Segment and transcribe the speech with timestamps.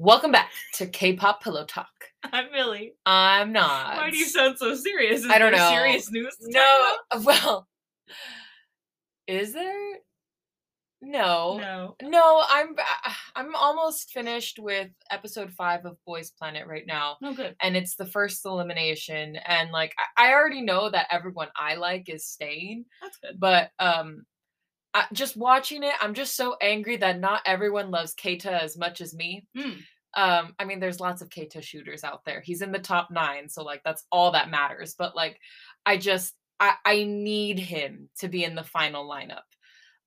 [0.00, 1.88] Welcome back to K-pop Pillow Talk.
[2.22, 2.92] I'm Milly.
[3.04, 3.96] I'm not.
[3.96, 5.24] Why do you sound so serious?
[5.24, 5.70] Is I don't there know.
[5.70, 6.36] Serious news.
[6.40, 7.66] No, well,
[9.26, 9.96] is there?
[11.02, 11.58] No.
[11.58, 11.96] No.
[12.00, 12.44] no.
[12.48, 12.76] I'm
[13.34, 17.56] I'm almost finished with episode five of Boys Planet right now, No good.
[17.60, 19.34] and it's the first elimination.
[19.46, 23.40] And like, I, I already know that everyone I like is staying, That's good.
[23.40, 24.24] but um,
[24.98, 29.00] I, just watching it, I'm just so angry that not everyone loves Keita as much
[29.00, 29.46] as me.
[29.56, 29.76] Mm.
[30.16, 32.40] um i mean there's lots of keita shooters out there.
[32.40, 35.38] He's in the top nine so like that's all that matters but like
[35.84, 39.48] i just i i need him to be in the final lineup.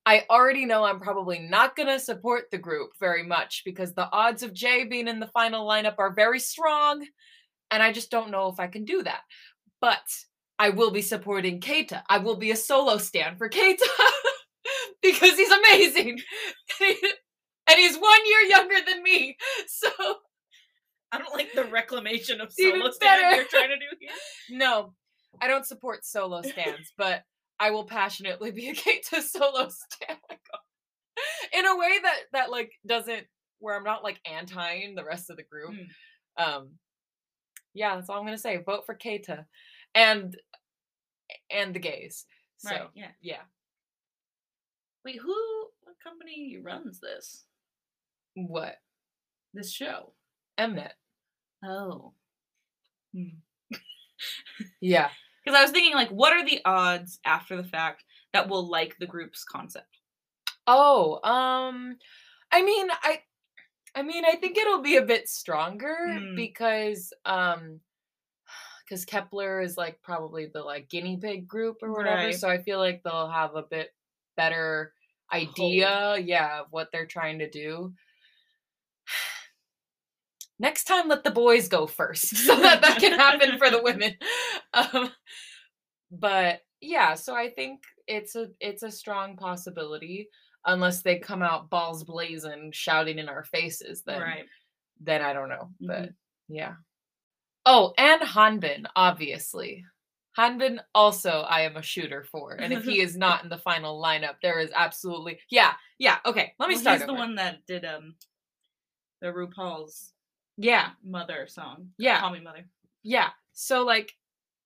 [0.05, 4.09] I already know i'm probably not going to support the group very much because the
[4.11, 7.05] odds of jay being in the final lineup are very strong
[7.69, 9.21] and i just don't know if i can do that.
[9.79, 10.07] But
[10.57, 12.01] i will be supporting keita.
[12.09, 13.87] I will be a solo stand for keita
[15.03, 16.19] because he's amazing
[16.79, 19.37] and he's one year younger than me
[19.67, 19.89] so
[21.11, 24.09] I don't like the reclamation of solo stands you're trying to do here.
[24.49, 24.93] No,
[25.41, 27.23] I don't support solo stands, but
[27.59, 30.19] I will passionately be a Keita solo stand.
[31.53, 33.27] In a way that that like doesn't
[33.59, 35.71] where I'm not like antiing the rest of the group.
[35.71, 36.43] Mm.
[36.43, 36.69] Um
[37.73, 38.57] yeah, that's all I'm gonna say.
[38.57, 39.45] Vote for Keita.
[39.93, 40.35] And
[41.49, 42.25] and the gays.
[42.57, 42.81] So Right.
[42.95, 43.11] Yeah.
[43.21, 43.41] yeah.
[45.05, 45.35] Wait, who?
[45.81, 47.45] What company runs this?
[48.35, 48.75] What?
[49.53, 50.13] This show?
[50.59, 50.91] Mnet.
[51.63, 52.13] Oh.
[54.79, 55.09] Yeah.
[55.43, 58.95] Because I was thinking, like, what are the odds after the fact that we'll like
[58.99, 59.97] the group's concept?
[60.67, 61.97] Oh, um
[62.51, 63.21] I mean I
[63.95, 66.35] I mean I think it'll be a bit stronger Mm.
[66.35, 67.79] because um
[68.89, 72.35] cuz Kep1er is like probably the like guinea pig group or whatever Right.
[72.35, 73.89] so I feel like they'll have a bit
[74.41, 74.93] better
[75.31, 77.93] idea yeah of what they're trying to do.
[80.59, 84.15] Next time let the boys go first so that that can happen for the women.
[84.73, 85.11] Um
[86.11, 90.27] but yeah, so I think it's a it's a strong possibility
[90.65, 94.45] unless they come out balls blazing shouting in our faces then right.
[94.99, 95.87] then I don't know Mhm.
[95.87, 96.09] but
[96.47, 96.73] yeah
[97.65, 99.83] oh and Hanbin obviously
[100.37, 104.01] Hanbin also I am a shooter for and if he is not in the final
[104.01, 107.65] lineup there is absolutely yeah yeah okay let me Well, start He's the one that
[107.67, 108.15] did um
[109.21, 110.13] the RuPaul's
[110.57, 111.89] yeah mother song.
[111.97, 112.19] Yeah.
[112.19, 112.65] Call me mother.
[113.03, 113.29] Yeah.
[113.53, 114.13] So like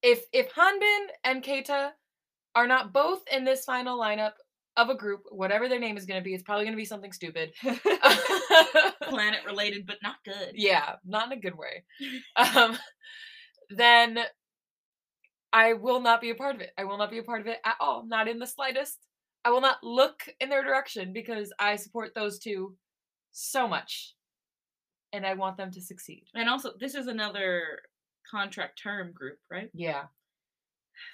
[0.01, 1.91] if if Hanbin and Keita
[2.55, 4.33] are not both in this final lineup
[4.77, 6.85] of a group, whatever their name is going to be, it's probably going to be
[6.85, 7.53] something stupid.
[9.03, 10.51] Planet related, but not good.
[10.53, 11.83] yeah, not in a good way.
[12.35, 12.77] Um
[13.69, 14.19] then
[15.55, 16.73] I will not be a part of it.
[16.77, 18.99] I will not be a part of it at all, not in the slightest.
[19.45, 22.75] I will not look in their direction because I support those two
[23.31, 24.15] so much.
[25.13, 26.25] And I want them to succeed.
[26.35, 27.79] And also, this is another
[28.29, 29.69] contract term group, right?
[29.73, 30.03] Yeah.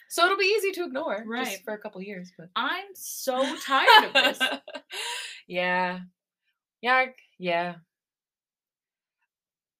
[0.09, 1.45] So it'll be easy to ignore Right.
[1.45, 4.39] just for a couple years, but I'm so tired of this.
[5.47, 5.99] yeah.
[6.81, 7.05] Yeah,
[7.37, 7.75] yeah.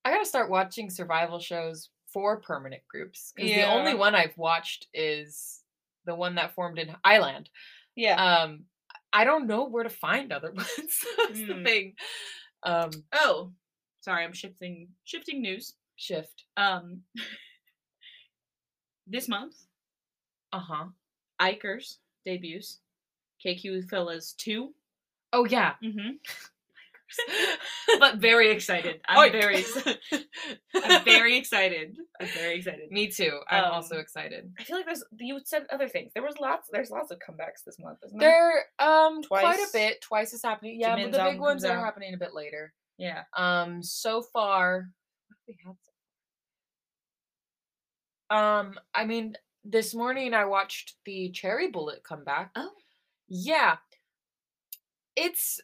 [0.05, 3.33] I gotta start watching survival shows for permanent groups.
[3.35, 5.61] Because the only one I've watched is
[6.05, 7.49] the one that formed in Island.
[7.95, 8.15] Yeah.
[8.43, 8.65] Um
[9.13, 10.67] I don't know where to find other ones.
[10.77, 11.65] That's the Mm.
[11.65, 11.95] thing.
[12.63, 13.51] Um oh,
[14.01, 15.73] sorry, I'm shifting shifting news.
[15.95, 16.45] shift.
[16.57, 17.01] Um,
[19.07, 19.55] this month,
[20.53, 20.85] Uh-huh.
[21.39, 22.79] xikers debuts.
[23.45, 24.73] KQ Fellaz 2.
[25.33, 25.73] Oh yeah.
[25.83, 26.11] Mm-hmm.
[27.99, 29.01] But very excited.
[29.07, 29.99] I'm very excited.
[30.75, 31.97] I'm very excited.
[32.19, 32.89] I'm very excited.
[32.91, 33.39] Me too.
[33.49, 34.51] I'm also Um, excited.
[34.59, 36.11] I feel like there's you said other things.
[36.13, 36.69] There was lots.
[36.71, 38.65] There's lots of comebacks this month, isn't there?
[38.79, 40.01] There, um, quite a bit.
[40.01, 40.79] Twice is happening.
[40.79, 41.83] Yeah, but the big ones are out.
[41.83, 42.73] happening a bit later.
[42.97, 43.23] Yeah.
[43.35, 44.89] Um, so far,
[45.47, 45.75] we had?
[45.81, 45.91] so
[48.29, 48.59] far?
[48.61, 49.35] Um, I mean,
[49.65, 52.51] this morning I watched the Cherry Bullet come back.
[52.55, 52.71] Oh.
[53.27, 53.77] Yeah,
[55.15, 55.59] it's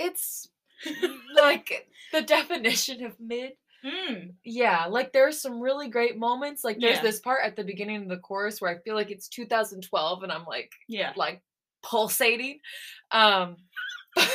[0.00, 0.48] it's
[1.36, 3.52] like the definition of mid.
[3.84, 4.34] Mm.
[4.44, 6.62] Yeah, like there's some really great moments.
[6.64, 7.02] Like there's Yeah.
[7.02, 10.30] this part at the beginning of the chorus where I feel like it's 2012 and
[10.32, 11.12] I'm like Yeah.
[11.16, 11.40] like
[11.82, 12.60] pulsating.
[13.10, 13.56] Um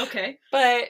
[0.00, 0.38] Okay.
[0.50, 0.88] but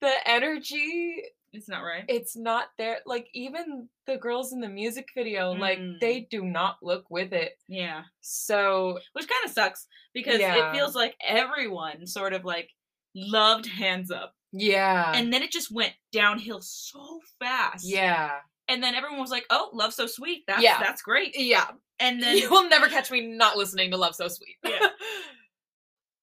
[0.00, 1.22] the energy
[1.52, 2.04] It's not right.
[2.08, 6.00] it's not there like even the girls in the music video like Mm.
[6.00, 8.02] they do not look with it yeah.
[8.20, 10.70] so Which kind of sucks because Yeah.
[10.70, 12.70] it feels like everyone sort of like
[13.14, 14.34] loved Hands Up.
[14.52, 17.84] yeah And then it just went downhill so fast.
[17.86, 18.38] yeah
[18.68, 20.44] And then everyone was like, "Oh, Love So Sweet.
[20.46, 20.78] That's Yeah.
[20.80, 21.66] that's great." yeah
[22.00, 24.88] And then you will never catch me not listening to love so sweet Yeah.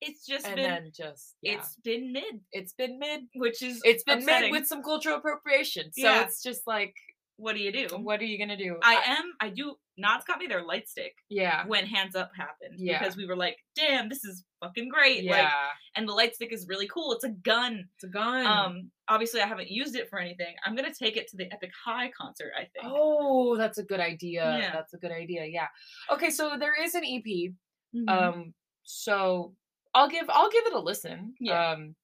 [0.01, 1.53] it's just and been then just yeah.
[1.55, 3.21] it's been mid, it's been mid.
[3.35, 4.51] which is It's been upsetting.
[4.51, 5.91] mid with some cultural appropriation.
[5.93, 6.23] So Yeah.
[6.23, 6.95] it's just like,
[7.37, 7.87] what do you do?
[7.97, 8.77] what are you gonna do?
[8.83, 9.33] I am.
[9.39, 9.75] I do.
[9.97, 12.99] Nads got me their light stick yeah, when Hands Up happened Yeah.
[12.99, 15.43] because we were like, "Damn, this is fucking great!" yeah.
[15.43, 15.51] Like,
[15.95, 17.11] and the light stick is really cool.
[17.13, 17.89] It's a gun.
[17.95, 18.45] it's a gun.
[18.45, 20.55] Um, obviously, I haven't used it for anything.
[20.65, 22.51] I'm gonna take it to the Epic High concert.
[22.57, 22.85] I think.
[22.85, 24.57] oh, that's a good idea.
[24.59, 24.71] Yeah.
[24.73, 25.45] That's a good idea.
[25.45, 25.67] Yeah.
[26.11, 27.53] Okay, so there is an EP.
[27.93, 28.09] Mhm.
[28.09, 28.53] Um,
[28.83, 29.53] so
[29.93, 31.33] I'll give I'll give it a listen.
[31.39, 31.71] Yeah.
[31.71, 31.95] Um,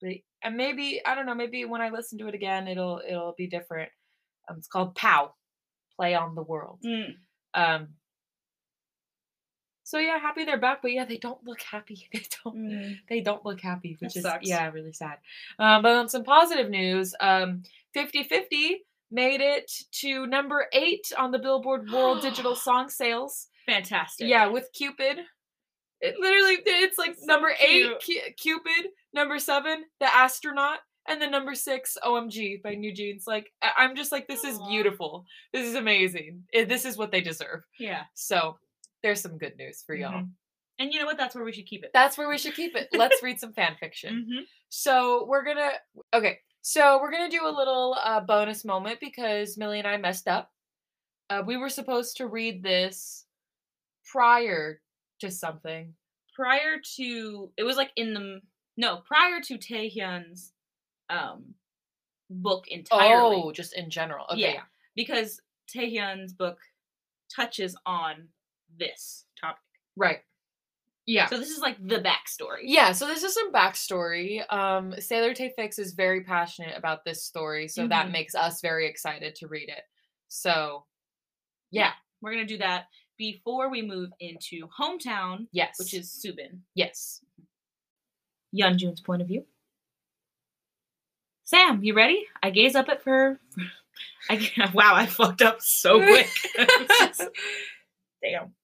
[0.00, 0.10] but,
[0.42, 1.34] and maybe I don't know.
[1.34, 3.90] Maybe when I listen to it again, it'll it'll be different.
[4.48, 5.34] Um, it's called Pow,
[5.96, 6.80] Play on the World.
[6.84, 7.14] Mm.
[7.54, 7.88] Um.
[9.84, 12.08] So yeah, happy they're back, but yeah, they don't look happy.
[12.12, 12.56] They don't.
[12.56, 12.96] Mm.
[13.08, 14.48] They don't look happy, which That is sucks.
[14.48, 15.18] yeah, really sad.
[15.58, 17.62] Um, but on some positive news, um,
[17.94, 18.76] 50-50
[19.10, 19.70] made it
[20.00, 23.48] to number eight on the Billboard World Digital Song Sales.
[23.66, 24.28] Fantastic.
[24.28, 25.18] Yeah, with Cupid.
[26.02, 27.92] It literally it's like So number eight
[28.36, 33.22] Cupid, number seven The Astronaut, and then number six OMG by NewJeans.
[33.26, 34.68] Like I'm just like this is Aw.
[34.68, 35.24] beautiful.
[35.52, 36.42] This is amazing.
[36.52, 37.62] This is what they deserve.
[37.78, 38.02] Yeah.
[38.14, 38.58] So
[39.02, 40.12] there's some good news for y'all.
[40.22, 40.30] Mhm.
[40.78, 41.18] And you know what?
[41.18, 41.90] That's where we should keep it.
[41.94, 42.88] That's where we should keep it.
[42.92, 44.26] Let's read some fan fiction.
[44.28, 44.42] Mhm.
[44.70, 45.72] So we're gonna
[46.12, 46.40] okay.
[46.62, 50.50] So we're gonna do a little uh, bonus moment because Milly and I messed up.
[51.30, 53.26] Uh, we were supposed to read this
[54.10, 54.80] prior
[55.22, 55.94] to something.
[56.34, 58.40] Prior to it was like in the
[58.76, 60.52] no prior to Taehyun's
[61.10, 61.54] um
[62.30, 63.36] book entirely.
[63.44, 64.26] Oh, just in general.
[64.30, 64.54] Okay.
[64.54, 64.62] Yeah.
[64.94, 65.40] Because
[65.74, 66.58] Taehyun's book
[67.34, 68.28] touches on
[68.78, 69.60] this topic.
[69.96, 70.20] Right.
[71.06, 71.26] Yeah.
[71.26, 72.60] So this is like the backstory.
[72.62, 74.40] yeah, so this is some backstory.
[74.52, 78.12] Um, sailortaefics is very passionate about this story, so that Mhm.
[78.12, 79.82] makes us very excited to read it.
[80.28, 80.86] So,
[81.70, 82.86] yeah, We're gonna do that
[83.22, 86.58] before we move into hometown, yes, which is Soobin.
[86.74, 87.20] yes.
[88.52, 89.44] Yeonjun's point of view.
[91.44, 92.26] Sam, you ready?
[92.42, 93.38] I gaze up at her.
[94.28, 96.28] I wow, I fucked up so quick.
[98.24, 98.54] Damn.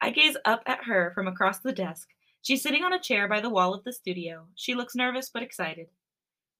[0.00, 2.08] I gaze up at her from across the desk.
[2.42, 4.46] She's sitting on a chair by the wall of the studio.
[4.56, 5.86] She looks nervous but excited.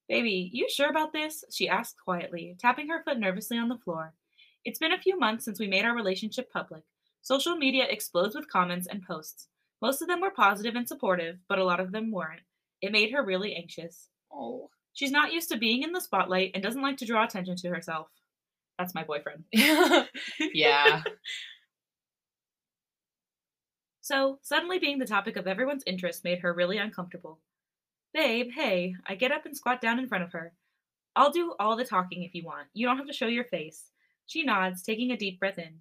[0.09, 1.43] Baby, you sure about this?
[1.51, 4.15] She asks quietly, tapping her foot nervously on the floor.
[4.65, 6.85] It's been a few months since we made our relationship public.
[7.23, 9.49] Social media explodes with comments and posts.
[9.81, 12.43] Most of them were positive and supportive, but a lot of them weren't.
[12.81, 14.09] It made her really anxious.
[14.33, 14.69] oh.
[14.95, 17.71] She's not used to being in the spotlight and doesn't like to draw attention to
[17.71, 18.09] herself.
[18.79, 19.45] That's my boyfriend.
[19.53, 21.03] yeah.
[24.05, 27.39] So, suddenly being the topic of everyone's interest made her really uncomfortable.
[28.13, 30.53] Babe, hey, I get up and squat down in front of her.
[31.15, 32.67] I'll do all the talking if you want.
[32.75, 33.91] You don't have to show your face.
[34.27, 35.81] She nods, taking a deep breath in.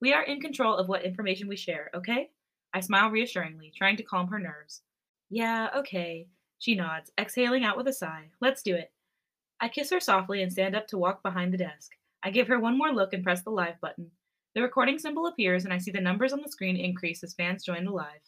[0.00, 2.30] We are in control of what information we share, okay?
[2.72, 4.82] I smile reassuringly, trying to calm her nerves.
[5.28, 6.28] Yeah, okay.
[6.58, 8.30] She nods, exhaling out with a sigh.
[8.40, 8.92] Let's do it.
[9.60, 11.92] I kiss her softly and stand up to walk behind the desk.
[12.22, 14.10] I give her one more look and press the live button.
[14.54, 17.64] The recording symbol appears, and I see the numbers on the screen increase as fans
[17.64, 18.20] join the live.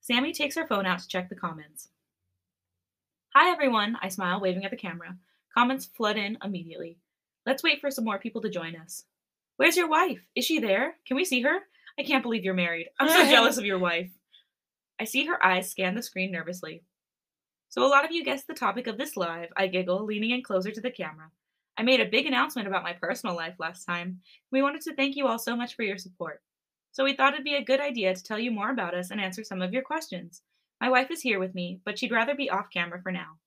[0.00, 1.88] Sammy takes her phone out to check the comments.
[3.34, 5.16] Hi, everyone, I smile, waving at the camera.
[5.52, 6.98] Comments flood in immediately.
[7.46, 9.04] Let's wait for some more people to join us.
[9.56, 10.20] Where's your wife?
[10.34, 10.96] Is she there?
[11.06, 11.58] Can we see her?
[11.98, 12.88] I can't believe you're married.
[12.98, 14.10] I'm so jealous of your wife.
[14.98, 16.82] I see her eyes scan the screen nervously.
[17.68, 19.48] So, a lot of you guessed the topic of this live.
[19.56, 21.30] I giggle, leaning in closer to the camera.
[21.76, 24.20] I made a big announcement about my personal life last time.
[24.52, 26.40] We wanted to thank you all so much for your support.
[26.92, 29.20] So we thought it'd be a good idea to tell you more about us and
[29.20, 30.42] answer some of your questions.
[30.80, 33.38] My wife is here with me, but she'd rather be off camera for now.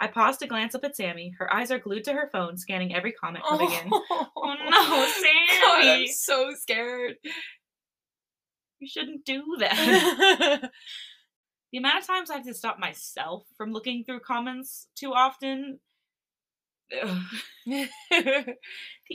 [0.00, 1.34] I pause to glance up at Sammy.
[1.38, 3.88] Her eyes are glued to her phone, scanning every comment coming in.
[4.10, 6.06] Oh, oh no, God, I'm Sammy!
[6.08, 7.16] so scared.
[8.80, 10.70] You shouldn't do that.
[11.72, 15.78] the amount of times I have to stop myself from looking through comments too often.
[16.90, 17.88] The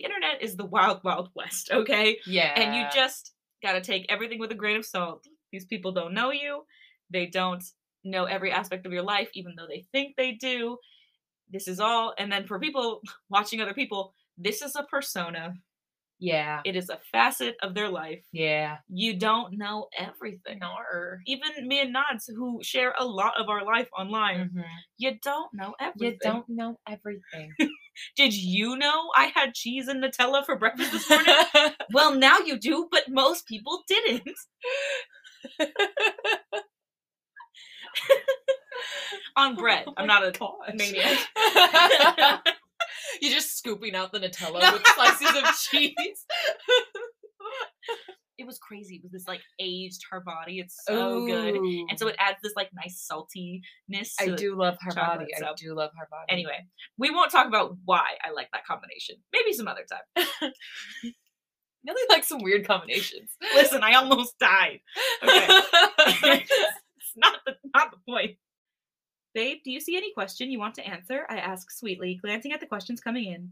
[0.03, 2.17] internet is the wild, wild west, okay?
[2.25, 2.53] yeah.
[2.55, 5.25] and you just got to take everything with a grain of salt.
[5.51, 6.63] These people don't know you.
[7.10, 7.63] They don't
[8.07, 10.77] know every aspect of your life, even though they think they do.
[11.51, 12.13] This is all.
[12.17, 15.53] And then for people watching other people, this is a persona.
[16.19, 16.61] Yeah.
[16.65, 18.23] It is a facet of their life.
[18.31, 18.77] Yeah.
[18.89, 20.59] You don't know everything.
[20.59, 21.19] Nar.
[21.27, 24.63] Even me and Nads, who share a lot of our life online, Mhm.
[24.97, 26.17] you don't know everything.
[26.23, 27.53] You don't know everything.
[28.15, 31.35] Did you know I had cheese and Nutella for breakfast this morning?
[31.93, 34.27] well, now you do, but most people didn't.
[39.37, 39.85] On bread.
[39.87, 40.33] Oh I'm not a
[40.73, 41.19] maniac.
[43.21, 46.25] You're just scooping out the Nutella with slices of cheese.
[48.37, 48.95] It was crazy.
[48.95, 50.59] It was this like aged Havarti.
[50.61, 51.55] It's so good.
[51.55, 54.13] And so it adds this like nice saltiness.
[54.19, 55.25] I do love Havarti.
[55.35, 56.25] I do love Havarti.
[56.29, 59.15] Anyway, we won't talk about why I like that combination.
[59.33, 60.51] Maybe some other time.
[61.87, 63.31] really like some weird combinations.
[63.55, 64.81] Listen, I almost died.
[65.23, 66.45] Okay.
[67.17, 68.38] Not the not the point.
[69.33, 71.25] Babe, do you see any question you want to answer?
[71.29, 73.51] I ask sweetly, glancing at the questions coming in.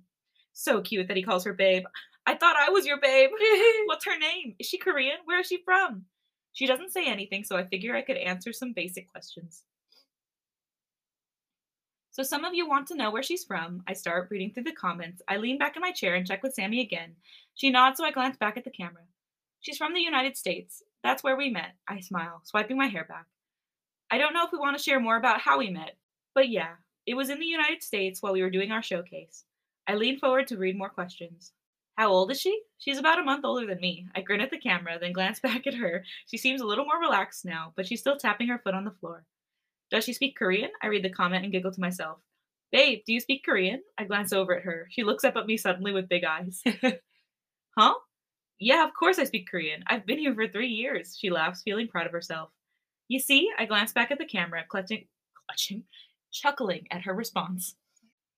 [0.53, 1.83] So cute that he calls her babe.
[2.25, 3.29] I thought I was your babe.
[3.85, 4.55] What's her name?
[4.57, 5.17] Is she Korean?
[5.25, 6.05] Where is she from?
[6.53, 9.63] She doesn't say anything, so I figure I could answer some basic questions.
[12.11, 13.83] So some of you want to know where she's from.
[13.87, 15.21] I start reading through the comments.
[15.27, 17.15] I lean back in my chair and check with Sammy again.
[17.55, 19.03] She nods, so I glance back at the camera.
[19.59, 20.81] She's from the United States.
[21.03, 21.75] That's where we met.
[21.89, 23.25] I smile, swiping my hair back.
[24.15, 25.97] I don't know if we want to share more about how we met,
[26.33, 29.43] but yeah, it was in the United States while we were doing our showcase.
[29.87, 31.51] I lean forward to read more questions.
[31.97, 32.57] How old is she?
[32.77, 34.07] She's about a month older than me.
[34.15, 36.05] I grin at the camera, then glance back at her.
[36.27, 38.95] She seems a little more relaxed now, but she's still tapping her foot on the
[39.01, 39.25] floor.
[39.91, 40.69] Does she speak Korean?
[40.81, 42.19] I read the comment and giggle to myself.
[42.71, 43.81] Babe, do you speak Korean?
[43.97, 44.87] I glance over at her.
[44.91, 46.63] She looks up at me suddenly with big eyes.
[47.77, 47.93] huh?
[48.61, 49.83] Yeah, of course I speak Korean.
[49.87, 51.17] I've been here for three years.
[51.19, 52.51] She laughs, feeling proud of herself.
[53.07, 55.05] You see, I glance back at the camera, clutching,
[55.47, 55.83] clutching,
[56.31, 57.75] chuckling at her response.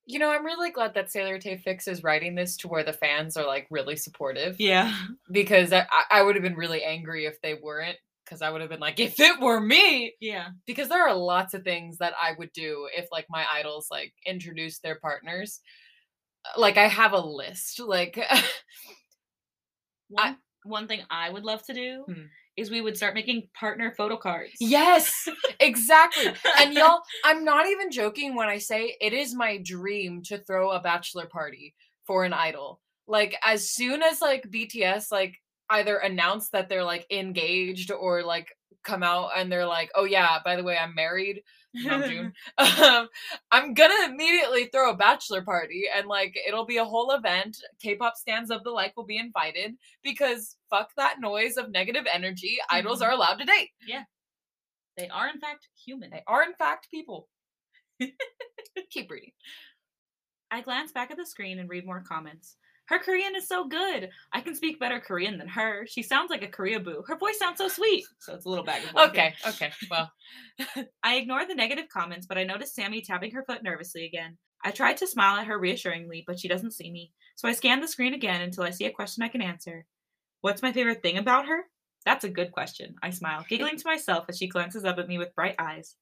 [0.05, 3.45] You know, I'm really glad that sailortaefics is writing this to where the fans are
[3.45, 4.59] like really supportive.
[4.59, 4.93] Yeah.
[5.31, 7.97] Because I, I- I would have been really angry if they weren't.
[8.25, 10.49] Because I would have been like, if it were me, Yeah.
[10.65, 14.13] because there are lots of things that I would do if like my idols like
[14.25, 15.61] introduced their partners.
[16.45, 17.79] Uh, Like I have a list.
[17.79, 18.19] Like
[20.09, 22.25] One, one thing I would love to do Hmm.
[22.57, 24.53] Is we would start making partner photo cards.
[24.59, 26.33] yes, exactly.
[26.59, 30.71] And y'all, I'm not even joking when I say it is my dream to throw
[30.71, 32.81] a bachelor party for an idol.
[33.07, 35.35] Like as soon as like BTS like
[35.69, 38.49] either announce that they're like engaged or like
[38.83, 41.43] come out and they're like, "Oh yeah, by the way, I'm married."
[41.83, 42.31] Namjoon.
[42.81, 43.07] um,
[43.51, 47.57] I'm gonna immediately throw a bachelor party and like it'll be a whole event.
[47.81, 52.57] K-pop stands of the like will be invited because fuck that noise of negative energy.
[52.69, 53.05] Idols Mhm.
[53.07, 53.69] are allowed to date.
[53.87, 54.03] Yeah,
[54.97, 56.09] they are, in fact, human.
[56.09, 57.27] They are in fact people.
[58.89, 59.31] Keep reading.
[60.51, 62.55] I glance back at the screen and read more comments.
[62.87, 64.09] Her Korean is so good.
[64.31, 65.85] I can speak better Korean than her.
[65.87, 67.05] She sounds like a Koreaboo.
[67.05, 68.05] Her voice sounds so sweet.
[68.19, 69.13] So it's a little back and forth.
[69.13, 69.33] here.
[69.45, 69.71] Okay, okay.
[69.91, 70.11] Well,
[71.03, 74.37] I ignore the negative comments, but I notice Sammy tapping her foot nervously again.
[74.63, 77.11] I try to smile at her reassuringly, but she doesn't see me.
[77.35, 79.85] So I scan the screen again until I see a question I can answer.
[80.41, 81.63] What's my favorite thing about her?
[82.05, 82.95] That's a good question.
[83.03, 85.95] I smile, giggling to myself as she glances up at me with bright eyes.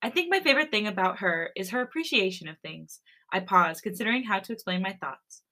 [0.00, 3.00] I think my favorite thing about her is her appreciation of things.
[3.30, 5.42] I pause, considering how to explain my thoughts.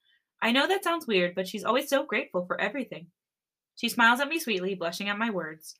[0.43, 3.09] I know that sounds weird, but she's always so grateful for everything.
[3.77, 5.77] She smiles at me sweetly, blushing at my words.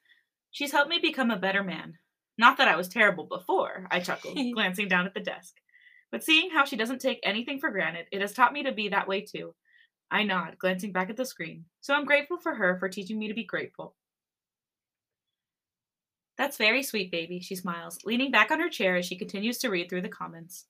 [0.51, 1.99] She's helped me become a better man.
[2.39, 5.55] Not that I was terrible before, I chuckled, glancing down at the desk.
[6.11, 8.89] But seeing how she doesn't take anything for granted, it has taught me to be
[8.89, 9.55] that way too.
[10.11, 11.67] I nod, glancing back at the screen.
[11.81, 13.95] So I'm grateful for her for teaching me to be grateful.
[16.37, 19.69] That's very sweet, baby, she smiles, leaning back on her chair as she continues to
[19.69, 20.65] read through the comments.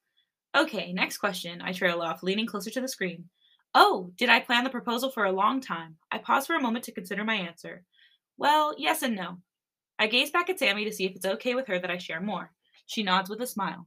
[0.56, 3.28] Okay, next question, I trail off, leaning closer to the screen.
[3.74, 5.96] Oh, did I plan the proposal for a long time?
[6.10, 7.84] I pause for a moment to consider my answer.
[8.36, 9.38] Well, yes and no.
[9.98, 12.20] I gaze back at Sammy to see if it's okay with her that I share
[12.20, 12.52] more.
[12.86, 13.86] She nods with a smile.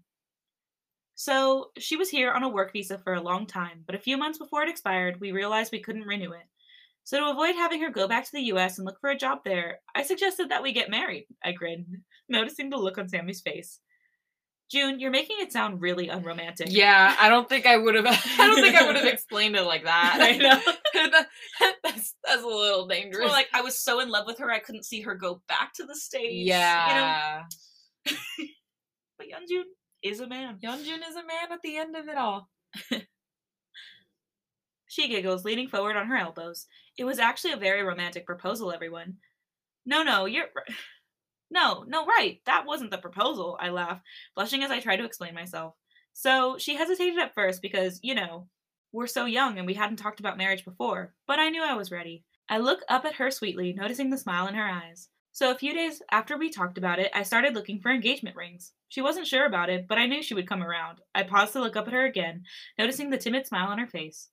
[1.15, 4.17] So, she was here on a work visa for a long time, but a few
[4.17, 6.47] months before it expired, we realized we couldn't renew it.
[7.03, 9.39] So, to avoid having her go back to the US and look for a job
[9.43, 11.27] there, I suggested that we get married.
[11.43, 11.97] I grinned,
[12.29, 13.79] noticing the look on Sammy's face.
[14.73, 16.67] June, you're making it sound really unromantic.
[16.71, 18.05] yeah, I don't think I would have.
[18.39, 20.17] I don't think I would have explained it like that.
[20.19, 20.59] I know.
[21.11, 21.27] That-
[21.83, 23.19] that's that's a little dangerous.
[23.25, 25.73] more like I was so in love with her I couldn't see her go back
[25.75, 26.33] to the States.
[26.33, 26.55] You know?
[26.55, 27.43] yeah,
[29.17, 29.63] But Yeonjun
[30.01, 30.57] is a man.
[30.63, 32.49] Yeonjun is a man at the end of it all.
[34.87, 36.67] She giggles, leaning forward on her elbows.
[36.97, 39.15] It was actually a very romantic proposal, everyone.
[39.85, 40.45] No, no, you're.
[41.53, 42.41] No, no, right.
[42.47, 44.01] That wasn't the proposal, I laugh,
[44.35, 45.75] blushing as I try to explain myself.
[46.13, 48.47] So she hesitated at first because, you know,
[48.91, 51.91] we're so young and we hadn't talked about marriage before, but I knew I was
[51.91, 52.23] ready.
[52.49, 55.09] I look up at her sweetly, noticing the smile in her eyes.
[55.31, 58.71] So a few days after we talked about it, I started looking for engagement rings.
[58.89, 61.01] She wasn't sure about it, but I knew she would come around.
[61.13, 62.45] I paused to look up at her again,
[62.79, 64.29] noticing the timid smile on her face.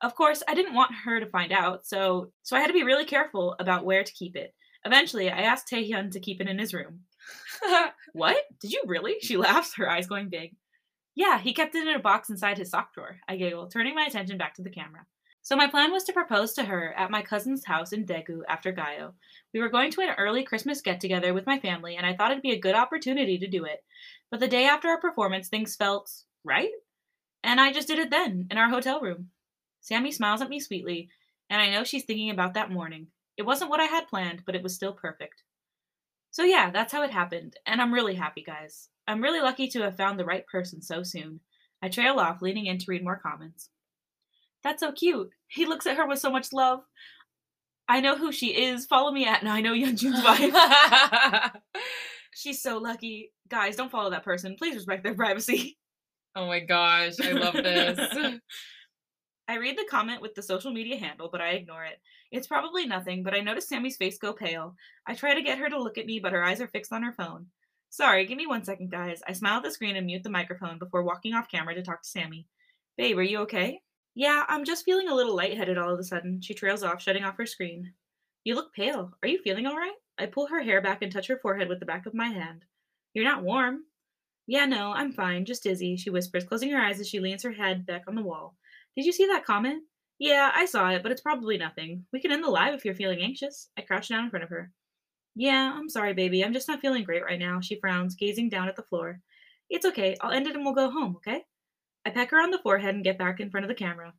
[0.00, 2.82] Of course, I didn't want her to find out, so so I had to be
[2.82, 4.54] really careful about where to keep it.
[4.84, 7.00] Eventually, I asked Taehyun to keep it in his room.
[8.12, 8.36] What?
[8.60, 9.16] Did you really?
[9.20, 10.54] She laughs, her eyes going big.
[11.16, 13.18] Yeah, he kept it in a box inside his sock drawer.
[13.28, 15.06] I giggle, turning my attention back to the camera.
[15.42, 18.72] So my plan was to propose to her at my cousin's house in Daegu after
[18.72, 19.12] Gayo.
[19.52, 22.30] We were going to an early Christmas get together with my family, and I thought
[22.30, 23.84] it'd be a good opportunity to do it.
[24.30, 26.10] But the day after our performance, things felt
[26.44, 26.70] right,
[27.42, 29.30] and I just did it then in our hotel room.
[29.80, 31.10] Sammy smiles at me sweetly,
[31.50, 33.08] and I know she's thinking about that morning.
[33.36, 35.42] It wasn't what I had planned, but it was still perfect.
[36.30, 38.88] So yeah, that's how it happened, and I'm really happy, guys.
[39.06, 41.40] I'm really lucky to have found the right person so soon.
[41.82, 43.68] I trail off, leaning in to read more comments.
[44.62, 45.30] That's so cute.
[45.48, 46.80] He looks at her with so much love.
[47.88, 48.86] I know who she is.
[48.86, 51.52] Follow me at I know Yeonjun's wife.
[52.34, 53.32] She's so lucky.
[53.48, 54.56] Guys, don't follow that person.
[54.58, 55.78] Please respect their privacy.
[56.34, 57.98] oh my gosh, I love this.
[59.46, 62.00] I read the comment with the social media handle, but I ignore it.
[62.30, 64.74] It's probably nothing, but I notice Sammy's face go pale.
[65.06, 67.02] I try to get her to look at me, but her eyes are fixed on
[67.02, 67.46] her phone.
[67.90, 69.20] Sorry, give me one second, guys.
[69.28, 72.02] I smile at the screen and mute the microphone before walking off camera to talk
[72.02, 72.46] to Sammy.
[72.96, 73.80] Babe, are you okay?
[74.14, 76.40] Yeah, I'm just feeling a little lightheaded all of a sudden.
[76.40, 77.92] She trails off, shutting off her screen.
[78.44, 79.12] You look pale.
[79.22, 79.94] Are you feeling all right?
[80.18, 82.64] I pull her hair back and touch her forehead with the back of my hand.
[83.12, 83.84] You're not warm.
[84.46, 87.52] Yeah, no, I'm fine, just dizzy, she whispers, closing her eyes as she leans her
[87.52, 88.56] head back on the wall.
[88.96, 89.84] Did you see that comment?
[90.18, 92.04] Yeah, I saw it, but it's probably nothing.
[92.12, 93.70] We can end the live if you're feeling anxious.
[93.76, 94.70] I crouch down in front of her.
[95.34, 96.44] Yeah, I'm sorry, baby.
[96.44, 99.20] I'm just not feeling great right now, she frowns, gazing down at the floor.
[99.70, 100.16] It's okay.
[100.20, 101.44] I'll end it and we'll go home, okay?
[102.06, 104.12] I peck her on the forehead and get back in front of the camera.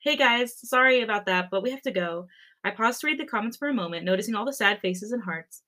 [0.00, 2.26] Hey guys, sorry about that, but we have to go.
[2.62, 5.22] I pause to read the comments for a moment, noticing all the sad faces and
[5.22, 5.62] hearts.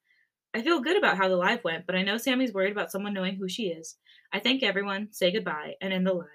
[0.55, 3.15] I feel good about how the live went, but I know Sammy's worried about someone
[3.15, 3.97] knowing who she is.
[4.35, 6.27] I thank everyone, say goodbye, and end the live.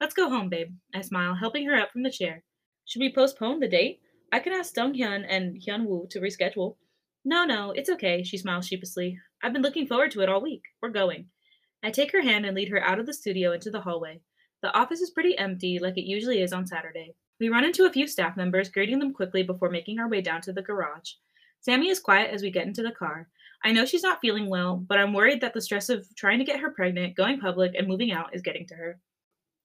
[0.00, 0.74] Let's go home, babe.
[0.94, 2.44] I smile, helping her up from the chair.
[2.84, 4.00] Should we postpone the date?
[4.32, 6.76] I can ask Dong Hyun and Hyun Woo to reschedule.
[7.24, 9.18] No, no, it's okay, she smiles sheepishly.
[9.42, 10.62] I've been looking forward to it all week.
[10.80, 11.26] We're going.
[11.82, 14.20] I take her hand and lead her out of the studio into the hallway.
[14.62, 17.16] The office is pretty empty, like it usually is on Saturday.
[17.40, 20.42] We run into a few staff members, greeting them quickly before making our way down
[20.42, 21.14] to the garage.
[21.62, 23.28] Sammy is quiet as we get into the car.
[23.64, 26.44] I know she's not feeling well, but I'm worried that the stress of trying to
[26.44, 28.98] get her pregnant, going public, and moving out is getting to her.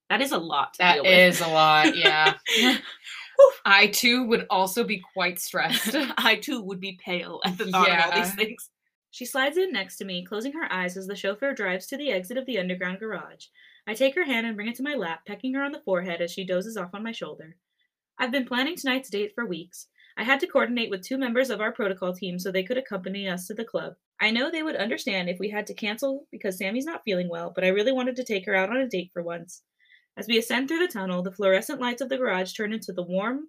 [0.10, 0.76] That is a lot.
[0.80, 2.36] That is a lot, yeah.
[3.66, 5.96] I too would also be quite stressed.
[6.18, 8.08] I too would be pale at the thought yeah.
[8.08, 8.70] of all these things.
[9.12, 12.12] She slides in next to me, closing her eyes as the chauffeur drives to the
[12.12, 13.46] exit of the underground garage.
[13.88, 16.22] I take her hand and bring it to my lap, pecking her on the forehead
[16.22, 17.56] as she dozes off on my shoulder.
[18.20, 19.88] I've been planning tonight's date for weeks.
[20.20, 23.30] I had to coordinate with two members of our protocol team so they could accompany
[23.30, 23.94] us to the club.
[24.20, 27.52] I know they would understand if we had to cancel because Sammy's not feeling well,
[27.54, 29.62] but I really wanted to take her out on a date for once.
[30.18, 33.04] As we ascend through the tunnel, the fluorescent lights of the garage turn into the
[33.04, 33.42] warm,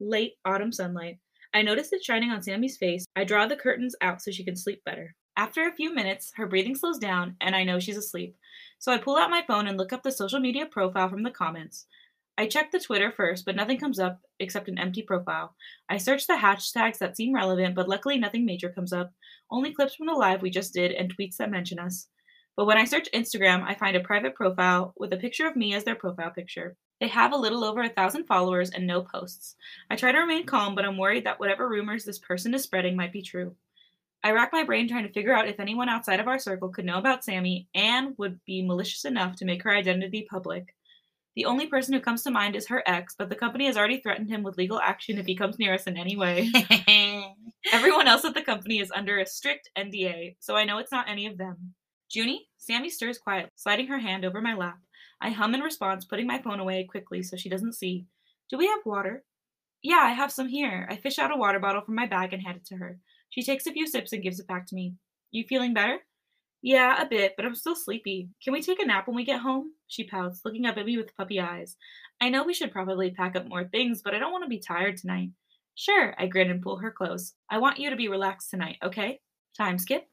[0.00, 1.18] late autumn sunlight.
[1.54, 3.06] I notice it shining on Sammy's face.
[3.14, 5.14] I draw the curtains out so she can sleep better.
[5.36, 8.36] After a few minutes, her breathing slows down, and I know she's asleep.
[8.80, 11.30] So I pull out my phone and look up the social media profile from the
[11.30, 11.86] comments.
[12.38, 15.56] I check the Twitter first, but nothing comes up except an empty profile.
[15.88, 19.12] I search the hashtags that seem relevant, but luckily nothing major comes up.
[19.50, 22.06] Only clips from the live we just did and tweets that mention us.
[22.56, 25.74] But when I search Instagram, I find a private profile with a picture of me
[25.74, 26.76] as their profile picture.
[27.00, 29.56] They have a little over a thousand followers and no posts.
[29.90, 32.94] I try to remain calm, but I'm worried that whatever rumors this person is spreading
[32.94, 33.56] might be true.
[34.22, 36.84] I rack my brain trying to figure out if anyone outside of our circle could
[36.84, 40.74] know about Sammy and would be malicious enough to make her identity public.
[41.38, 44.00] The only person who comes to mind is her ex, but the company has already
[44.00, 46.50] threatened him with legal action if he comes near us in any way.
[47.72, 51.08] Everyone else at the company is under a strict NDA, so I know it's not
[51.08, 51.74] any of them.
[52.12, 52.48] Junie?
[52.56, 54.80] Sammy stirs quietly, sliding her hand over my lap.
[55.20, 58.06] I hum in response, putting my phone away quickly so she doesn't see.
[58.50, 59.22] Do we have water?
[59.80, 60.88] Yeah, I have some here.
[60.90, 62.98] I fish out a water bottle from my bag and hand it to her.
[63.30, 64.94] She takes a few sips and gives it back to me.
[65.30, 66.00] You feeling better?
[66.68, 68.28] Yeah, a bit, but I'm still sleepy.
[68.44, 69.72] Can we take a nap when we get home?
[69.86, 71.78] She pouts, looking up at me with puppy eyes.
[72.20, 74.58] I know we should probably pack up more things, but I don't want to be
[74.58, 75.30] tired tonight.
[75.76, 77.32] Sure, I grin and pull her close.
[77.48, 79.18] I want you to be relaxed tonight, okay?
[79.56, 80.10] Time skip.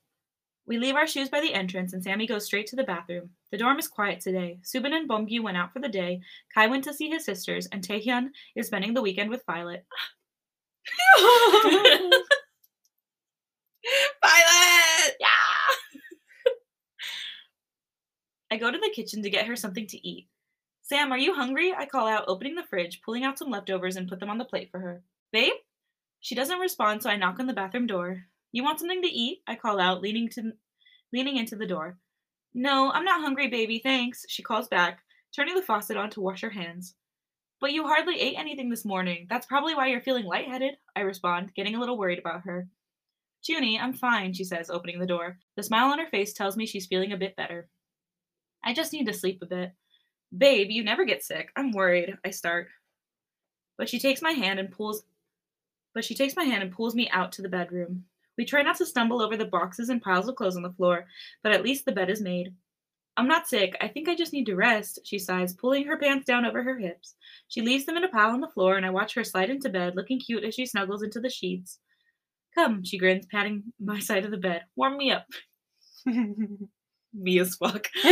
[0.65, 3.31] We leave our shoes by the entrance, and Sammy goes straight to the bathroom.
[3.51, 4.59] The dorm is quiet today.
[4.63, 6.21] Soobin and Beomgyu went out for the day.
[6.53, 9.43] Kai went to see his sisters, and Taehyun is spending the weekend with.
[9.45, 9.85] Violet!
[15.19, 15.27] Yeah!
[18.55, 20.29] I go to the kitchen to get her something to eat.
[20.81, 21.73] Sam, are you hungry?
[21.77, 24.45] I call out, opening the fridge, pulling out some leftovers, and put them on the
[24.45, 25.03] plate for her.
[25.33, 25.51] Babe?
[26.21, 28.27] She doesn't respond, so I knock on the bathroom door.
[28.53, 29.39] You want something to eat?
[29.45, 30.53] I call out, leaning to
[31.11, 31.97] leaning into the door.
[32.53, 34.99] No, I'm not hungry, baby, thanks, she calls back,
[35.35, 36.95] turning the faucet on to wash her hands.
[37.59, 39.27] But you hardly ate anything this morning.
[39.29, 42.69] That's probably why you're feeling lightheaded, I respond, getting a little worried about her.
[43.45, 45.39] Junie, I'm fine, she says, opening the door.
[45.57, 47.67] The smile on her face tells me she's feeling a bit better.
[48.65, 49.71] I just need to sleep a bit.
[50.35, 51.49] Babe, you never get sick.
[51.55, 52.17] I'm worried.
[52.25, 52.67] I start.
[53.77, 55.03] But she takes my hand and pulls
[55.95, 58.03] but she takes my hand and pulls me out to the bedroom.
[58.37, 61.07] We try not to stumble over the boxes and piles of clothes on the floor,
[61.41, 62.53] but at least the bed is made.
[63.17, 63.77] I'm not sick.
[63.79, 66.77] I think I just need to rest, she sighs, pulling her pants down over her
[66.77, 67.15] hips.
[67.47, 69.69] She leaves them in a pile on the floor, and I watch her slide into
[69.69, 71.79] bed, looking cute as she snuggles into the sheets.
[72.53, 74.63] Come, she grins, patting my side of the bed.
[74.75, 75.25] Warm me up.
[77.15, 77.87] me as fuck.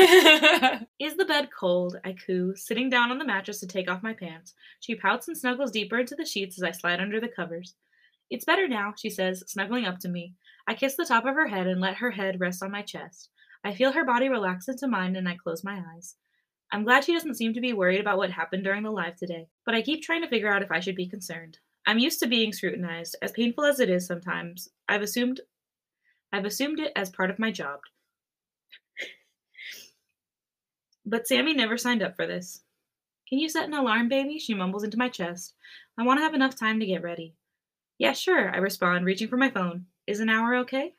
[0.99, 1.97] Is the bed cold?
[2.03, 4.53] I coo, sitting down on the mattress to take off my pants.
[4.79, 7.75] She pouts and snuggles deeper into the sheets as I slide under the covers.
[8.29, 10.33] It's better now, she says, snuggling up to me.
[10.67, 13.29] I kiss the top of her head and let her head rest on my chest.
[13.63, 16.15] I feel her body relax into mine and I close my eyes.
[16.71, 19.47] I'm glad she doesn't seem to be worried about what happened during the live today,
[19.65, 21.59] but I keep trying to figure out if I should be concerned.
[21.85, 24.69] I'm used to being scrutinized, as painful as it is sometimes.
[24.87, 25.41] I've assumed
[26.31, 27.81] I've assumed it as part of my job.
[31.05, 32.61] But Sammy never signed up for this.
[33.27, 34.39] Can you set an alarm, baby?
[34.39, 35.55] She mumbles into my chest.
[35.97, 37.35] I want to have enough time to get ready.
[37.97, 39.85] Yeah, sure, I respond, reaching for my phone.
[40.07, 40.95] Is an hour okay?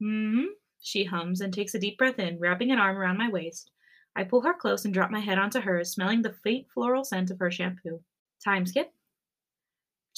[0.00, 0.44] Hmm,
[0.80, 3.70] she hums and takes a deep breath in, wrapping an arm around my waist.
[4.14, 7.30] I pull her close and drop my head onto hers, smelling the faint floral scent
[7.30, 8.00] of her shampoo.
[8.42, 8.92] Time skip.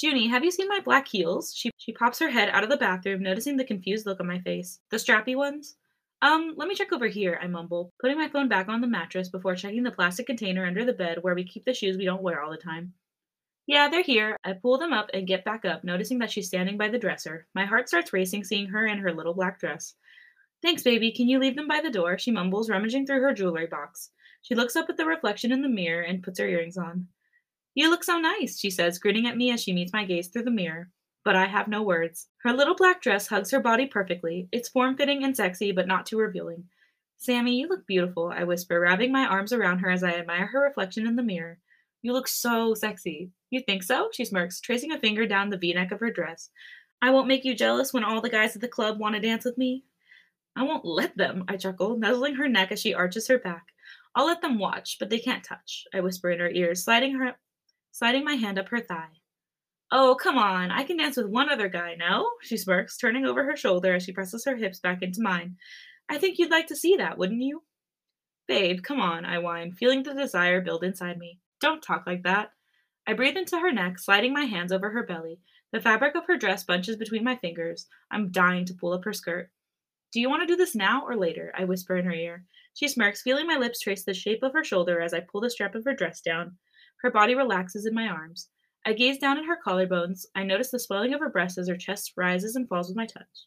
[0.01, 1.53] Junie, have you seen my black heels?
[1.55, 4.39] She, she pops her head out of the bathroom, noticing the confused look on my
[4.39, 4.79] face.
[4.91, 5.75] The strappy ones?
[6.21, 9.29] Um, let me check over here, I mumble, putting my phone back on the mattress
[9.29, 12.23] before checking the plastic container under the bed where we keep the shoes we don't
[12.23, 12.93] wear all the time.
[13.69, 14.37] Yeah, they're here.
[14.45, 17.47] I pull them up and get back up, noticing that she's standing by the dresser.
[17.55, 19.95] My heart starts racing seeing her in her little black dress.
[20.61, 21.13] Thanks, baby.
[21.13, 22.19] Can you leave them by the door?
[22.19, 24.11] She mumbles, rummaging through her jewelry box.
[24.43, 27.07] She looks up at the reflection in the mirror and puts her earrings on.
[27.75, 30.45] You look so nice, she says, grinning at me as she meets my gaze through
[30.45, 30.91] the mirror
[31.29, 32.29] but I have no words.
[32.39, 34.49] Her little black dress hugs her body perfectly.
[34.51, 36.65] It's form fitting and sexy, but not too revealing.
[37.19, 40.63] Sammy, you look beautiful, I whisper, wrapping my arms around her as I admire her
[40.63, 41.59] reflection in the mirror.
[42.01, 43.31] You look so sexy.
[43.51, 44.09] You think so?
[44.11, 46.49] She smirks, tracing a finger down the v neck of her dress.
[47.03, 49.45] I won't make you jealous when all the guys at the club want to dance
[49.45, 49.85] with me.
[50.57, 53.67] I won't let them, I chuckle, nuzzling her neck as she arches her back.
[54.15, 57.37] I'll let them watch, but they can't touch, I whisper in her ear, sliding her
[57.93, 59.11] sliding my hand up her thigh.
[59.91, 60.71] Oh, come on.
[60.71, 62.31] I can dance with one other guy, no?
[62.43, 65.57] She smirks, turning over her shoulder as she presses her hips back into mine.
[66.11, 67.63] I think you'd like to see that, wouldn't you?
[68.47, 71.39] Babe, come on, I whine, feeling the desire build inside me.
[71.61, 72.51] Don't talk like that.
[73.07, 75.41] I breathe into her neck, sliding my hands over her belly.
[75.73, 77.87] The fabric of her dress bunches between my fingers.
[78.11, 79.51] I'm dying to pull up her skirt.
[80.13, 81.53] Do you want to do this now or later?
[81.57, 82.45] I whisper in her ear.
[82.73, 85.51] She smirks, feeling my lips trace the shape of her shoulder as I pull the
[85.51, 86.57] strap of her dress down.
[87.03, 88.49] Her body relaxes in my arms.
[88.89, 90.25] I gaze down at her collarbones.
[90.35, 93.05] I notice the swelling of her breasts as her chest rises and falls with my
[93.05, 93.47] touch.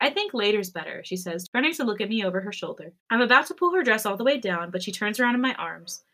[0.00, 2.94] I think later's better, she says, turning to look at me over her shoulder.
[3.10, 5.42] I'm about to pull her dress all the way down, but she turns around in
[5.42, 6.04] my arms.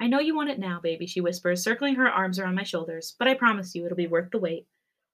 [0.00, 3.16] I know you want it now, baby, she whispers, circling her arms around my shoulders,
[3.18, 4.68] but I promise you it'll be worth the wait.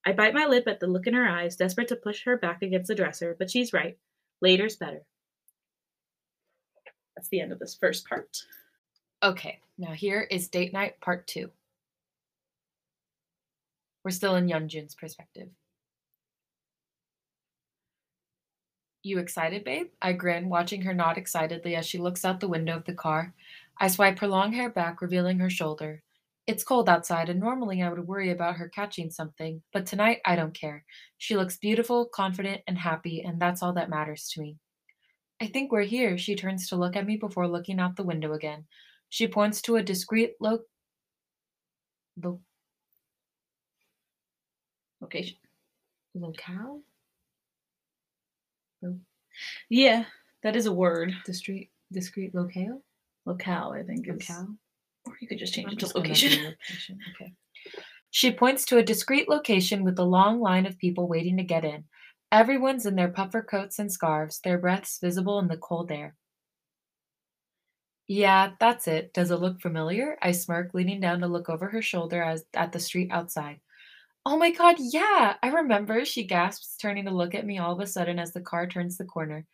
[0.05, 2.61] I bite my lip at the look in her eyes, desperate to push her back
[2.61, 3.97] against the dresser, but she's right.
[4.43, 5.07] Later's better.
[7.17, 8.45] That's the end of this first part.
[9.23, 11.51] Okay, now here is date night part two.
[14.05, 15.49] We're still in Yeonjun's perspective.
[19.03, 19.89] You excited, babe?
[20.03, 23.35] I grin, watching her nod excitedly as she looks out the window of the car.
[23.79, 26.03] I swipe her long hair back, revealing her shoulder.
[26.47, 30.37] It's cold outside, and normally I would worry about her catching something, but tonight I
[30.37, 30.85] don't care.
[31.17, 34.57] She looks beautiful, confident, and happy, and that's all that matters to me.
[35.41, 36.19] I think we're here.
[36.19, 38.67] She turns to look at me before looking out the window again.
[39.09, 40.65] She points to a discreet lo-
[42.23, 42.41] lo-
[45.01, 45.37] location.
[46.15, 46.81] Locale?
[48.83, 48.99] Lo-
[49.69, 50.05] yeah,
[50.43, 51.15] that is a word.
[51.25, 52.83] Discreet, discreet locale?
[53.27, 54.07] Locale, I think.
[54.07, 54.57] Locale?
[55.07, 56.45] Or you could just change I'm it to location.
[56.45, 56.99] location.
[57.15, 57.33] Okay.
[58.13, 61.65] She points to a discreet location with a long line of people waiting to get
[61.65, 61.85] in.
[62.33, 66.17] Everyone's in their puffer coats and scarves, their breaths visible in the cold air.
[68.09, 69.13] Yeah, that's it.
[69.15, 70.17] Does it look familiar?
[70.21, 73.61] I smirk, leaning down to look over her shoulder as at the street outside.
[74.27, 77.81] Oh my god, yeah, I remember, she gasps, turning to look at me all of
[77.81, 79.47] a sudden as the car turns the corner.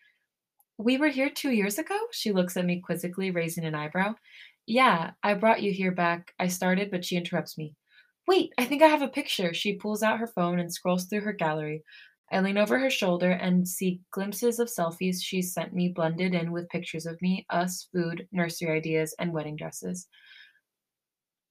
[0.79, 1.99] We were here two years ago?
[2.13, 4.17] She looks at me quizzically, raising an eyebrow.
[4.67, 6.35] Yeah, I brought you here back.
[6.39, 7.75] I started, but she interrupts me.
[8.27, 9.55] Wait, I think I have a picture.
[9.55, 11.83] She pulls out her phone and scrolls through her gallery.
[12.33, 16.53] I lean over her shoulder and see glimpses of selfies she sent me blended in
[16.53, 20.09] with pictures of me, us, food, nursery ideas, and wedding dresses.